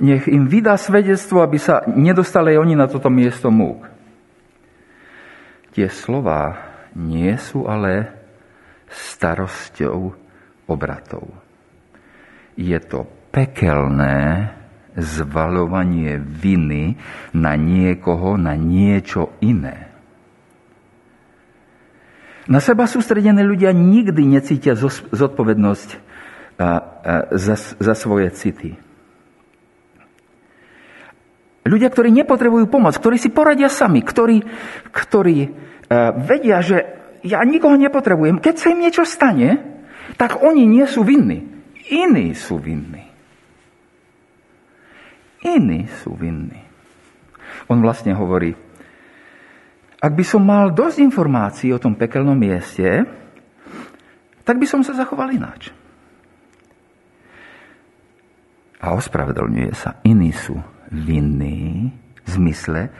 nech 0.00 0.24
im 0.24 0.48
vydá 0.48 0.80
svedectvo, 0.80 1.44
aby 1.44 1.60
sa 1.60 1.84
nedostali 1.84 2.56
oni 2.56 2.72
na 2.72 2.88
toto 2.88 3.12
miesto 3.12 3.52
múk. 3.52 3.84
Tie 5.76 5.84
slova 5.92 6.56
nie 6.96 7.36
sú 7.36 7.68
ale 7.68 8.08
starosťou 8.88 9.98
o 10.64 10.74
bratov. 10.80 11.28
Je 12.56 12.80
to 12.80 13.04
pekelné 13.28 14.48
zvalovanie 14.96 16.16
viny 16.16 16.96
na 17.36 17.52
niekoho, 17.52 18.40
na 18.40 18.56
niečo 18.56 19.36
iné. 19.44 19.95
Na 22.46 22.62
seba 22.62 22.86
sústredení 22.86 23.42
ľudia 23.42 23.74
nikdy 23.74 24.22
necítia 24.22 24.78
zodpovednosť 25.10 25.88
za, 27.34 27.56
za 27.58 27.94
svoje 27.98 28.30
city. 28.32 28.78
Ľudia, 31.66 31.90
ktorí 31.90 32.14
nepotrebujú 32.14 32.70
pomoc, 32.70 32.94
ktorí 32.94 33.18
si 33.18 33.34
poradia 33.34 33.66
sami, 33.66 33.98
ktorí, 33.98 34.46
ktorí 34.94 35.38
vedia, 36.22 36.62
že 36.62 36.86
ja 37.26 37.42
nikoho 37.42 37.74
nepotrebujem. 37.74 38.38
Keď 38.38 38.54
sa 38.54 38.70
im 38.70 38.86
niečo 38.86 39.02
stane, 39.02 39.58
tak 40.14 40.38
oni 40.38 40.62
nie 40.62 40.86
sú 40.86 41.02
vinní. 41.02 41.42
Iní 41.90 42.38
sú 42.38 42.62
vinní. 42.62 43.10
Iní 45.42 45.90
sú 46.02 46.14
vinní. 46.14 46.62
On 47.66 47.82
vlastne 47.82 48.14
hovorí, 48.14 48.54
ak 49.96 50.12
by 50.12 50.24
som 50.24 50.44
mal 50.44 50.72
dosť 50.72 50.98
informácií 51.00 51.72
o 51.72 51.80
tom 51.80 51.96
pekelnom 51.96 52.36
mieste, 52.36 53.04
tak 54.44 54.60
by 54.60 54.66
som 54.68 54.84
sa 54.84 54.94
zachoval 54.94 55.32
ináč. 55.32 55.72
A 58.78 58.94
ospravedlňuje 58.94 59.72
sa. 59.74 59.98
Iní 60.04 60.30
sú 60.30 60.60
vinní 60.92 61.90
v 62.22 62.28
zmysle, 62.28 62.92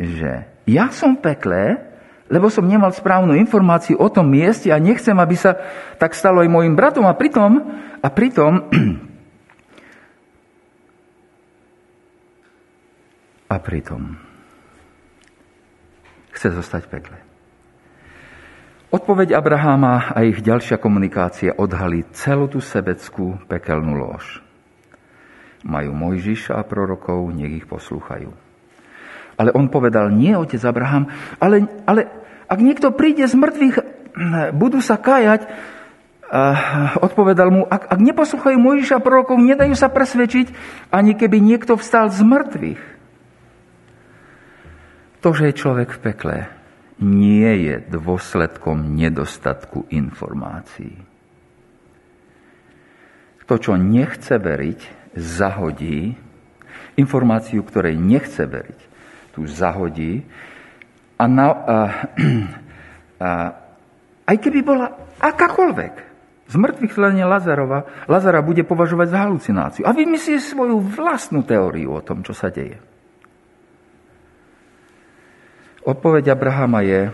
že 0.00 0.48
ja 0.64 0.88
som 0.90 1.20
peklé, 1.20 1.76
lebo 2.32 2.48
som 2.48 2.66
nemal 2.66 2.90
správnu 2.90 3.36
informáciu 3.36 4.00
o 4.00 4.08
tom 4.08 4.32
mieste 4.32 4.72
a 4.72 4.80
nechcem, 4.80 5.14
aby 5.14 5.36
sa 5.36 5.54
tak 6.00 6.16
stalo 6.16 6.40
aj 6.40 6.50
mojim 6.50 6.74
bratom. 6.74 7.06
A 7.06 7.14
pritom, 7.14 7.60
a 8.00 8.08
pritom, 8.08 8.66
a 13.54 13.56
pritom, 13.60 14.29
chce 16.40 16.56
zostať 16.56 16.88
v 16.88 16.92
pekle. 16.96 17.18
Odpoveď 18.88 19.36
Abraháma 19.36 20.16
a 20.16 20.24
ich 20.24 20.40
ďalšia 20.40 20.80
komunikácia 20.80 21.52
odhalí 21.52 22.08
celú 22.16 22.48
tú 22.48 22.64
sebeckú 22.64 23.36
pekelnú 23.44 24.00
lož. 24.00 24.40
Majú 25.68 25.92
Mojžiša 25.92 26.56
a 26.56 26.64
prorokov, 26.64 27.28
nech 27.36 27.60
ich 27.60 27.68
poslúchajú. 27.68 28.32
Ale 29.36 29.52
on 29.52 29.68
povedal, 29.68 30.08
nie 30.16 30.32
otec 30.32 30.64
Abraham, 30.64 31.12
ale, 31.36 31.68
ale 31.84 32.08
ak 32.48 32.58
niekto 32.64 32.88
príde 32.96 33.28
z 33.28 33.36
mŕtvych, 33.36 33.76
budú 34.56 34.80
sa 34.80 34.96
kájať, 34.96 35.44
odpovedal 37.04 37.52
mu, 37.52 37.68
ak, 37.68 37.84
ak 37.84 38.00
neposlúchajú 38.00 38.56
Mojžiša 38.56 38.96
a 38.96 39.04
prorokov, 39.04 39.36
nedajú 39.36 39.76
sa 39.76 39.92
presvedčiť, 39.92 40.56
ani 40.88 41.12
keby 41.12 41.36
niekto 41.36 41.76
vstal 41.76 42.08
z 42.08 42.24
mŕtvych. 42.24 42.99
To, 45.20 45.36
že 45.36 45.52
je 45.52 45.60
človek 45.60 46.00
v 46.00 46.02
pekle, 46.02 46.38
nie 47.00 47.68
je 47.68 47.76
dôsledkom 47.92 48.96
nedostatku 48.96 49.88
informácií. 49.92 50.96
To, 53.44 53.58
čo 53.58 53.74
nechce 53.74 54.38
veriť, 54.38 55.12
zahodí 55.18 56.14
informáciu, 56.94 57.66
ktorej 57.66 57.98
nechce 57.98 58.46
veriť, 58.46 58.80
tu 59.34 59.42
zahodí 59.50 60.22
a, 61.18 61.24
na, 61.26 61.46
a, 61.50 61.76
a 63.26 63.30
aj 64.30 64.36
keby 64.38 64.60
bola 64.62 64.86
akákoľvek, 65.18 65.94
z 66.50 66.54
mŕtvych 66.58 66.94
slenie 66.98 67.22
Lazarova, 67.22 67.86
Lazara 68.10 68.42
bude 68.42 68.66
považovať 68.66 69.06
za 69.14 69.18
halucináciu 69.22 69.82
a 69.86 69.94
vymyslí 69.94 70.42
svoju 70.42 70.82
vlastnú 70.82 71.46
teóriu 71.46 71.94
o 71.94 72.02
tom, 72.02 72.26
čo 72.26 72.34
sa 72.34 72.50
deje. 72.50 72.89
Odpoveď 75.80 76.36
Abrahama 76.36 76.84
je, 76.84 77.08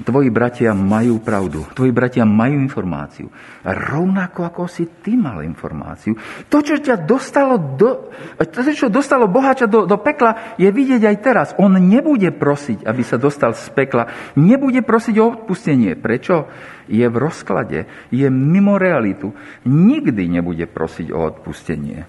tvoji 0.00 0.32
bratia 0.32 0.72
majú 0.72 1.20
pravdu, 1.20 1.60
tvoji 1.76 1.92
bratia 1.92 2.24
majú 2.24 2.56
informáciu. 2.56 3.28
Rovnako 3.60 4.48
ako 4.48 4.62
si 4.64 4.88
ty 5.04 5.12
mal 5.12 5.44
informáciu. 5.44 6.16
To, 6.48 6.64
čo 6.64 6.80
ťa 6.80 7.04
dostalo, 7.04 7.60
do, 7.60 8.08
to, 8.40 8.60
čo 8.72 8.88
dostalo 8.88 9.28
bohača 9.28 9.68
do, 9.68 9.84
do 9.84 10.00
pekla, 10.00 10.56
je 10.56 10.72
vidieť 10.72 11.04
aj 11.04 11.16
teraz. 11.20 11.48
On 11.60 11.68
nebude 11.68 12.32
prosiť, 12.32 12.80
aby 12.80 13.02
sa 13.04 13.20
dostal 13.20 13.52
z 13.52 13.68
pekla. 13.76 14.08
Nebude 14.40 14.80
prosiť 14.80 15.14
o 15.20 15.24
odpustenie. 15.36 16.00
Prečo? 16.00 16.48
Je 16.88 17.04
v 17.04 17.16
rozklade. 17.16 18.08
Je 18.08 18.28
mimo 18.32 18.80
realitu. 18.80 19.36
Nikdy 19.68 20.40
nebude 20.40 20.64
prosiť 20.64 21.12
o 21.12 21.20
odpustenie. 21.28 22.08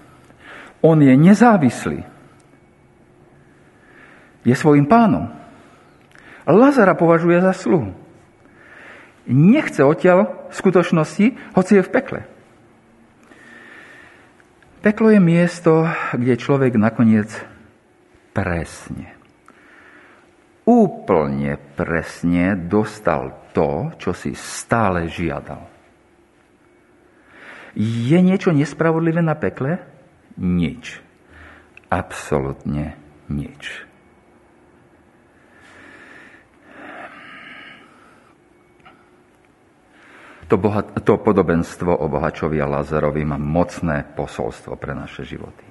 On 0.80 0.96
je 0.96 1.12
nezávislý 1.12 2.15
je 4.46 4.54
svojim 4.54 4.86
pánom. 4.86 5.34
Lazara 6.46 6.94
považuje 6.94 7.42
za 7.42 7.50
sluhu. 7.50 7.90
Nechce 9.26 9.82
odtiaľ 9.82 10.46
v 10.46 10.54
skutočnosti, 10.54 11.26
hoci 11.58 11.72
je 11.74 11.82
v 11.82 11.90
pekle. 11.90 12.20
Peklo 14.86 15.10
je 15.10 15.18
miesto, 15.18 15.82
kde 16.14 16.38
človek 16.38 16.78
nakoniec 16.78 17.26
presne, 18.30 19.18
úplne 20.62 21.58
presne 21.74 22.54
dostal 22.54 23.50
to, 23.50 23.90
čo 23.98 24.14
si 24.14 24.38
stále 24.38 25.10
žiadal. 25.10 25.66
Je 27.74 28.14
niečo 28.22 28.54
nespravodlivé 28.54 29.26
na 29.26 29.34
pekle? 29.34 29.82
Nič. 30.38 31.02
Absolutne 31.90 32.94
nič. 33.26 33.86
To, 40.46 40.54
bohat, 40.54 40.94
to 41.02 41.18
podobenstvo 41.18 41.90
o 41.90 42.06
bohačovi 42.06 42.62
a 42.62 42.70
Lazarovi 42.70 43.26
má 43.26 43.34
mocné 43.34 44.06
posolstvo 44.14 44.78
pre 44.78 44.94
naše 44.94 45.26
životy. 45.26 45.66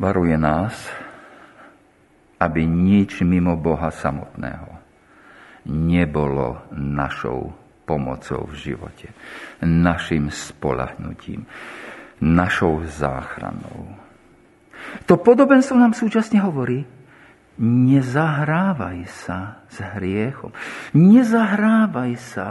Varuje 0.00 0.36
nás, 0.40 0.88
aby 2.40 2.64
nič 2.64 3.20
mimo 3.20 3.54
Boha 3.60 3.92
samotného 3.92 4.80
nebolo 5.68 6.66
našou 6.74 7.54
pomocou 7.86 8.48
v 8.50 8.72
živote, 8.72 9.08
našim 9.62 10.32
spolahnutím, 10.32 11.46
našou 12.18 12.82
záchranou. 12.88 13.94
To 15.06 15.14
podobenstvo 15.20 15.78
nám 15.78 15.94
súčasne 15.94 16.42
hovorí, 16.42 16.82
Nezahrávaj 17.60 19.04
sa 19.08 19.60
s 19.68 19.76
hriechom. 19.80 20.56
Nezahrávaj 20.96 22.12
sa 22.16 22.50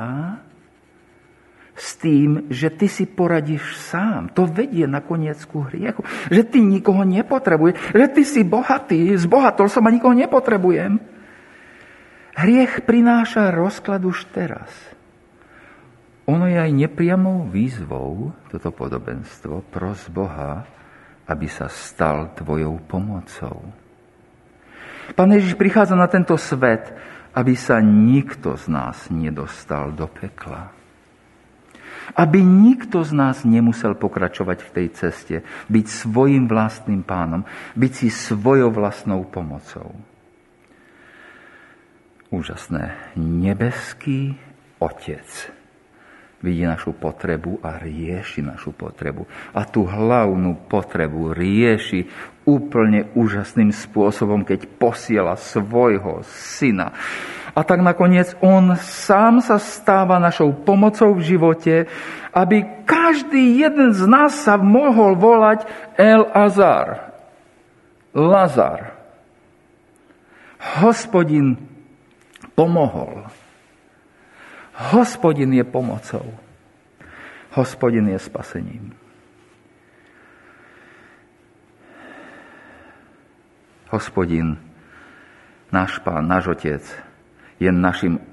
s 1.73 1.97
tým, 1.97 2.51
že 2.53 2.69
ty 2.69 2.85
si 2.85 3.09
poradíš 3.09 3.81
sám. 3.81 4.29
To 4.37 4.45
vedie 4.45 4.85
nakoniec 4.85 5.41
ku 5.49 5.65
hriechu. 5.65 6.05
Že 6.29 6.41
ty 6.45 6.59
nikoho 6.61 7.01
nepotrebuješ. 7.01 7.97
Že 7.97 8.05
ty 8.13 8.21
si 8.21 8.41
bohatý. 8.45 9.17
Zbohatol 9.17 9.65
som 9.65 9.87
a 9.87 9.89
nikoho 9.89 10.13
nepotrebujem. 10.13 11.01
Hriech 12.37 12.85
prináša 12.85 13.49
rozklad 13.49 14.05
už 14.05 14.29
teraz. 14.29 14.69
Ono 16.29 16.45
je 16.45 16.55
aj 16.55 16.71
nepriamou 16.71 17.49
výzvou, 17.49 18.31
toto 18.53 18.69
podobenstvo, 18.71 19.67
pros 19.67 20.05
Boha, 20.07 20.63
aby 21.27 21.49
sa 21.49 21.67
stal 21.67 22.31
tvojou 22.37 22.77
pomocou. 22.85 23.80
Pán 25.15 25.29
Ježiš 25.35 25.59
prichádza 25.59 25.95
na 25.95 26.07
tento 26.07 26.35
svet, 26.39 26.91
aby 27.31 27.55
sa 27.55 27.79
nikto 27.79 28.59
z 28.59 28.65
nás 28.67 29.07
nedostal 29.07 29.91
do 29.95 30.07
pekla. 30.07 30.71
Aby 32.11 32.43
nikto 32.43 33.07
z 33.07 33.15
nás 33.15 33.47
nemusel 33.47 33.95
pokračovať 33.95 34.67
v 34.67 34.73
tej 34.75 34.87
ceste, 34.91 35.35
byť 35.71 35.85
svojim 35.87 36.51
vlastným 36.51 37.07
pánom, 37.07 37.47
byť 37.79 37.91
si 37.95 38.07
svojou 38.11 38.71
vlastnou 38.73 39.23
pomocou. 39.23 39.95
Úžasné. 42.31 43.15
Nebeský 43.15 44.35
Otec 44.79 45.27
vidí 46.41 46.65
našu 46.65 46.97
potrebu 46.97 47.61
a 47.61 47.77
rieši 47.77 48.41
našu 48.41 48.73
potrebu. 48.73 49.29
A 49.53 49.61
tú 49.63 49.85
hlavnú 49.85 50.67
potrebu 50.67 51.31
rieši 51.31 52.09
úplne 52.51 53.07
úžasným 53.15 53.71
spôsobom, 53.71 54.43
keď 54.43 54.67
posiela 54.75 55.39
svojho 55.39 56.27
syna. 56.27 56.91
A 57.55 57.63
tak 57.63 57.79
nakoniec 57.79 58.35
on 58.43 58.75
sám 58.79 59.39
sa 59.39 59.55
stáva 59.59 60.19
našou 60.19 60.51
pomocou 60.51 61.15
v 61.15 61.35
živote, 61.35 61.75
aby 62.35 62.63
každý 62.83 63.59
jeden 63.59 63.95
z 63.95 64.03
nás 64.07 64.35
sa 64.43 64.59
mohol 64.59 65.15
volať 65.15 65.67
El 65.95 66.27
Azar. 66.31 67.11
Lazar. 68.11 68.99
Hospodin 70.83 71.55
pomohol. 72.55 73.27
Hospodin 74.91 75.51
je 75.55 75.63
pomocou. 75.63 76.27
Hospodin 77.51 78.07
je 78.11 78.19
spasením. 78.19 79.00
Hospodin, 83.91 84.55
náš 85.69 85.99
pán, 85.99 86.23
náš 86.25 86.55
otec, 86.55 86.83
je 87.59 87.69
našim 87.69 88.23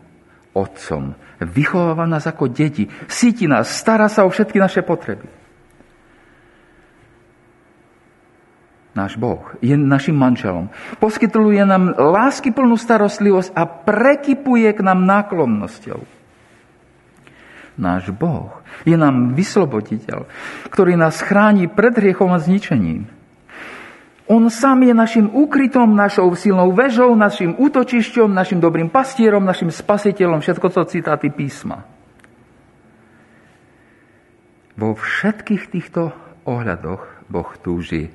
otcom. 0.55 1.19
Vychováva 1.43 2.07
nás 2.07 2.25
ako 2.31 2.47
deti, 2.47 2.87
síti 3.11 3.51
nás, 3.51 3.67
stará 3.67 4.07
sa 4.07 4.23
o 4.23 4.31
všetky 4.31 4.63
naše 4.63 4.87
potreby. 4.87 5.27
náš 8.99 9.15
Boh, 9.15 9.55
je 9.63 9.79
našim 9.79 10.19
manželom. 10.19 10.75
Poskytuje 10.99 11.63
nám 11.63 11.95
láskyplnú 11.95 12.75
starostlivosť 12.75 13.55
a 13.55 13.63
prekypuje 13.63 14.75
k 14.75 14.81
nám 14.83 15.07
náklonnosťou. 15.07 16.03
Náš 17.79 18.11
Boh 18.11 18.59
je 18.83 18.99
nám 18.99 19.39
vysloboditeľ, 19.39 20.27
ktorý 20.75 20.99
nás 20.99 21.23
chráni 21.23 21.71
pred 21.71 21.95
hriechom 21.95 22.35
a 22.35 22.43
zničením. 22.43 23.07
On 24.29 24.45
sám 24.53 24.85
je 24.85 24.93
našim 24.93 25.27
úkrytom, 25.33 25.97
našou 25.97 26.29
silnou 26.37 26.77
väžou, 26.77 27.17
našim 27.17 27.57
útočišťom, 27.57 28.29
našim 28.29 28.61
dobrým 28.61 28.93
pastierom, 28.93 29.41
našim 29.41 29.73
spasiteľom. 29.73 30.45
Všetko 30.45 30.69
to 30.69 30.85
citáty 30.85 31.33
písma. 31.33 31.89
Vo 34.77 34.93
všetkých 34.93 35.73
týchto 35.73 36.13
ohľadoch 36.45 37.27
Boh 37.33 37.51
túži 37.65 38.13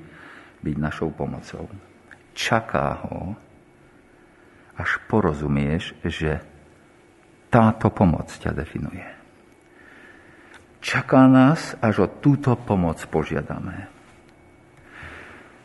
byť 0.61 0.75
našou 0.77 1.09
pomocou. 1.09 1.65
Čaká 2.37 3.03
ho, 3.03 3.33
až 4.77 5.01
porozumieš, 5.09 5.97
že 6.05 6.45
táto 7.49 7.89
pomoc 7.89 8.29
ťa 8.29 8.53
definuje. 8.53 9.05
Čaká 10.77 11.25
nás, 11.25 11.73
až 11.81 12.05
o 12.05 12.07
túto 12.09 12.53
pomoc 12.53 13.01
požiadame. 13.09 13.92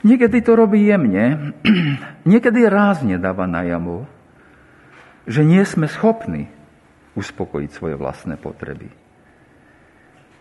Niekedy 0.07 0.39
to 0.47 0.55
robí 0.55 0.87
jemne, 0.87 1.55
niekedy 2.33 2.71
rázne 2.71 3.19
dáva 3.19 3.51
najavo, 3.51 4.07
že 5.27 5.43
nie 5.43 5.63
sme 5.67 5.91
schopní 5.91 6.47
uspokojiť 7.19 7.71
svoje 7.75 7.95
vlastné 7.99 8.39
potreby. 8.39 8.89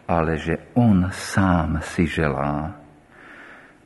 Ale 0.08 0.39
že 0.39 0.72
On 0.78 1.10
sám 1.12 1.84
si 1.84 2.08
želá, 2.08 2.78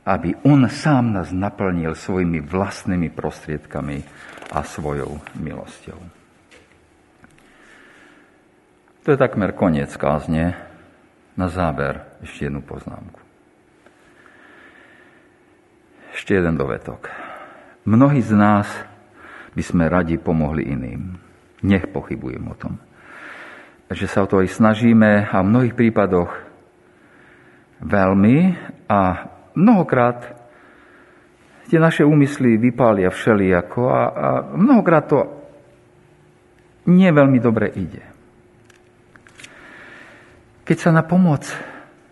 aby 0.02 0.34
on 0.42 0.66
sám 0.66 1.14
nás 1.14 1.30
naplnil 1.30 1.94
svojimi 1.94 2.42
vlastnými 2.42 3.10
prostriedkami 3.10 4.02
a 4.50 4.66
svojou 4.66 5.22
milosťou. 5.38 6.00
To 9.02 9.08
je 9.10 9.18
takmer 9.18 9.54
koniec 9.54 9.90
kázne. 9.98 10.54
Na 11.32 11.48
záver 11.48 12.04
ešte 12.20 12.44
jednu 12.44 12.60
poznámku. 12.60 13.31
Ešte 16.22 16.38
jeden 16.38 16.54
dovetok. 16.54 17.10
Mnohí 17.82 18.22
z 18.22 18.30
nás 18.38 18.70
by 19.58 19.62
sme 19.66 19.90
radi 19.90 20.22
pomohli 20.22 20.70
iným. 20.70 21.18
Nech 21.66 21.90
pochybujem 21.90 22.46
o 22.46 22.54
tom. 22.54 22.78
Že 23.90 24.06
sa 24.06 24.22
o 24.22 24.30
to 24.30 24.38
aj 24.38 24.54
snažíme 24.54 25.26
a 25.26 25.42
v 25.42 25.50
mnohých 25.50 25.74
prípadoch 25.74 26.30
veľmi 27.82 28.54
a 28.86 29.00
mnohokrát 29.58 30.38
tie 31.66 31.82
naše 31.82 32.06
úmysly 32.06 32.54
vypália 32.54 33.10
všelijako 33.10 33.90
a, 33.90 34.00
a 34.06 34.28
mnohokrát 34.54 35.04
to 35.10 35.26
nie 36.86 37.10
veľmi 37.10 37.42
dobre 37.42 37.66
ide. 37.74 38.06
Keď 40.62 40.76
sa 40.78 40.94
na 40.94 41.02
pomoc 41.02 41.50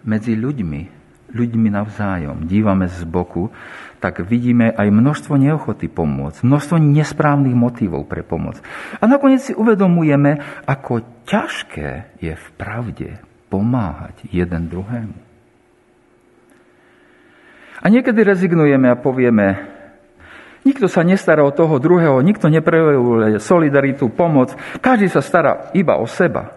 medzi 0.03 0.35
ľuďmi, 0.35 0.99
ľuďmi 1.31 1.68
navzájom 1.70 2.51
dívame 2.51 2.90
z 2.90 3.07
boku, 3.07 3.55
tak 4.01 4.25
vidíme 4.25 4.73
aj 4.73 4.89
množstvo 4.89 5.37
neochoty 5.37 5.93
pomôcť, 5.93 6.41
množstvo 6.41 6.81
nesprávnych 6.81 7.53
motivov 7.53 8.09
pre 8.09 8.25
pomoc. 8.25 8.57
A 8.97 9.05
nakoniec 9.05 9.45
si 9.45 9.53
uvedomujeme, 9.53 10.41
ako 10.65 11.05
ťažké 11.29 12.17
je 12.19 12.33
v 12.33 12.47
pravde 12.57 13.21
pomáhať 13.53 14.25
jeden 14.33 14.73
druhému. 14.73 15.19
A 17.81 17.87
niekedy 17.89 18.25
rezignujeme 18.25 18.89
a 18.93 18.97
povieme, 18.97 19.69
nikto 20.65 20.89
sa 20.89 21.05
nestará 21.05 21.45
o 21.45 21.53
toho 21.53 21.77
druhého, 21.77 22.25
nikto 22.25 22.49
neprejavuje 22.49 23.41
solidaritu, 23.41 24.09
pomoc, 24.13 24.57
každý 24.81 25.13
sa 25.13 25.21
stará 25.21 25.73
iba 25.77 26.01
o 26.01 26.09
seba. 26.09 26.57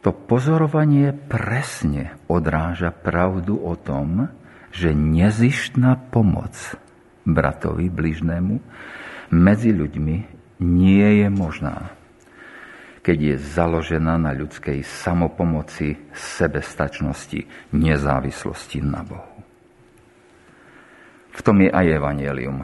To 0.00 0.16
pozorovanie 0.16 1.12
presne 1.12 2.16
odráža 2.24 2.88
pravdu 2.88 3.60
o 3.60 3.76
tom, 3.76 4.32
že 4.70 4.94
nezištná 4.94 6.10
pomoc 6.14 6.54
bratovi, 7.26 7.90
bližnému, 7.90 8.54
medzi 9.30 9.70
ľuďmi 9.70 10.16
nie 10.60 11.08
je 11.22 11.28
možná 11.30 12.00
keď 13.00 13.18
je 13.34 13.36
založená 13.40 14.20
na 14.20 14.36
ľudskej 14.36 14.84
samopomoci, 14.84 15.96
sebestačnosti, 16.12 17.72
nezávislosti 17.72 18.78
na 18.84 19.00
Bohu. 19.00 19.40
V 21.32 21.40
tom 21.40 21.64
je 21.64 21.72
aj 21.72 21.86
evanelium, 21.96 22.60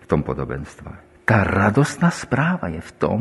v 0.00 0.06
tom 0.08 0.24
podobenstve. 0.24 0.90
Tá 1.28 1.44
radostná 1.44 2.08
správa 2.08 2.72
je 2.72 2.80
v 2.80 2.92
tom, 2.96 3.20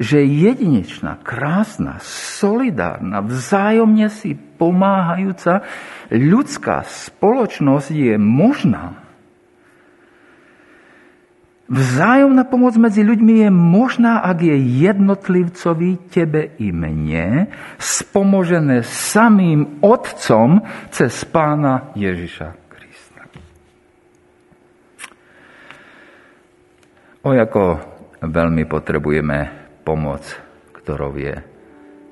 že 0.00 0.24
jedinečná, 0.24 1.20
krásna, 1.20 2.00
solidárna, 2.40 3.20
vzájomne 3.20 4.08
si 4.08 4.32
pomáhajúca 4.32 5.60
ľudská 6.08 6.88
spoločnosť 6.88 7.92
je 7.92 8.16
možná 8.16 9.10
Vzájomná 11.70 12.50
pomoc 12.50 12.74
medzi 12.82 13.06
ľuďmi 13.06 13.46
je 13.46 13.50
možná, 13.54 14.26
ak 14.26 14.42
je 14.42 14.58
jednotlivcovi, 14.58 16.10
tebe 16.10 16.58
i 16.58 16.74
mne, 16.74 17.46
spomožené 17.78 18.82
samým 18.82 19.78
Otcom 19.78 20.66
cez 20.90 21.14
Pána 21.30 21.94
Ježiša 21.94 22.58
Krista. 22.66 23.22
O 27.22 27.30
ako 27.30 27.62
veľmi 28.18 28.66
potrebujeme 28.66 29.59
pomoc, 29.82 30.22
ktorou 30.76 31.16
je 31.16 31.40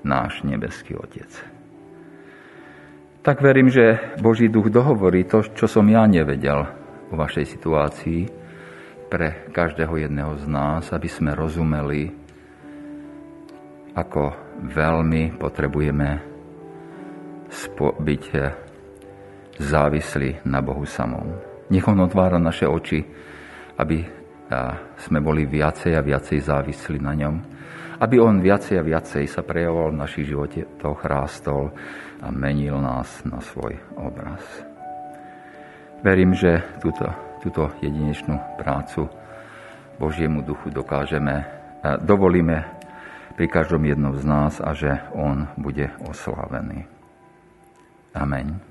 náš 0.07 0.45
nebeský 0.47 0.97
Otec. 0.97 1.29
Tak 3.23 3.45
verím, 3.45 3.69
že 3.69 4.17
Boží 4.23 4.49
duch 4.49 4.73
dohovorí 4.73 5.27
to, 5.29 5.45
čo 5.53 5.69
som 5.69 5.85
ja 5.91 6.07
nevedel 6.09 6.65
o 7.11 7.15
vašej 7.19 7.45
situácii, 7.45 8.21
pre 9.09 9.49
každého 9.51 10.05
jedného 10.05 10.37
z 10.37 10.45
nás, 10.47 10.93
aby 10.93 11.09
sme 11.09 11.33
rozumeli, 11.33 12.13
ako 13.97 14.37
veľmi 14.69 15.41
potrebujeme 15.41 16.09
byť 17.81 18.25
závislí 19.59 20.45
na 20.45 20.61
Bohu 20.61 20.85
samom. 20.85 21.41
Nech 21.73 21.89
On 21.89 21.99
otvára 22.05 22.37
naše 22.37 22.69
oči, 22.69 23.01
aby 23.81 24.05
sme 24.97 25.19
boli 25.21 25.45
viacej 25.45 25.93
a 25.97 26.05
viacej 26.05 26.39
závislí 26.41 26.99
na 27.05 27.13
ňom, 27.13 27.37
aby 27.99 28.17
on 28.23 28.41
viacej 28.41 28.79
a 28.81 28.87
viacej 28.87 29.27
sa 29.27 29.43
prejavoval 29.43 29.93
v 29.93 30.01
našich 30.01 30.27
živote, 30.31 30.65
to 30.79 30.95
chrástol 30.97 31.75
a 32.23 32.29
menil 32.31 32.79
nás 32.79 33.23
na 33.27 33.43
svoj 33.43 33.77
obraz. 33.99 34.43
Verím, 35.99 36.31
že 36.35 36.63
túto, 36.79 37.07
túto 37.43 37.67
jedinečnú 37.83 38.39
prácu 38.59 39.11
Božiemu 39.99 40.47
duchu 40.47 40.71
dokážeme, 40.71 41.43
dovolíme 42.07 42.63
pri 43.35 43.47
každom 43.51 43.83
jednom 43.83 44.15
z 44.15 44.25
nás 44.27 44.63
a 44.63 44.75
že 44.75 44.95
on 45.15 45.51
bude 45.59 45.91
oslávený. 46.07 46.87
Amen. 48.15 48.68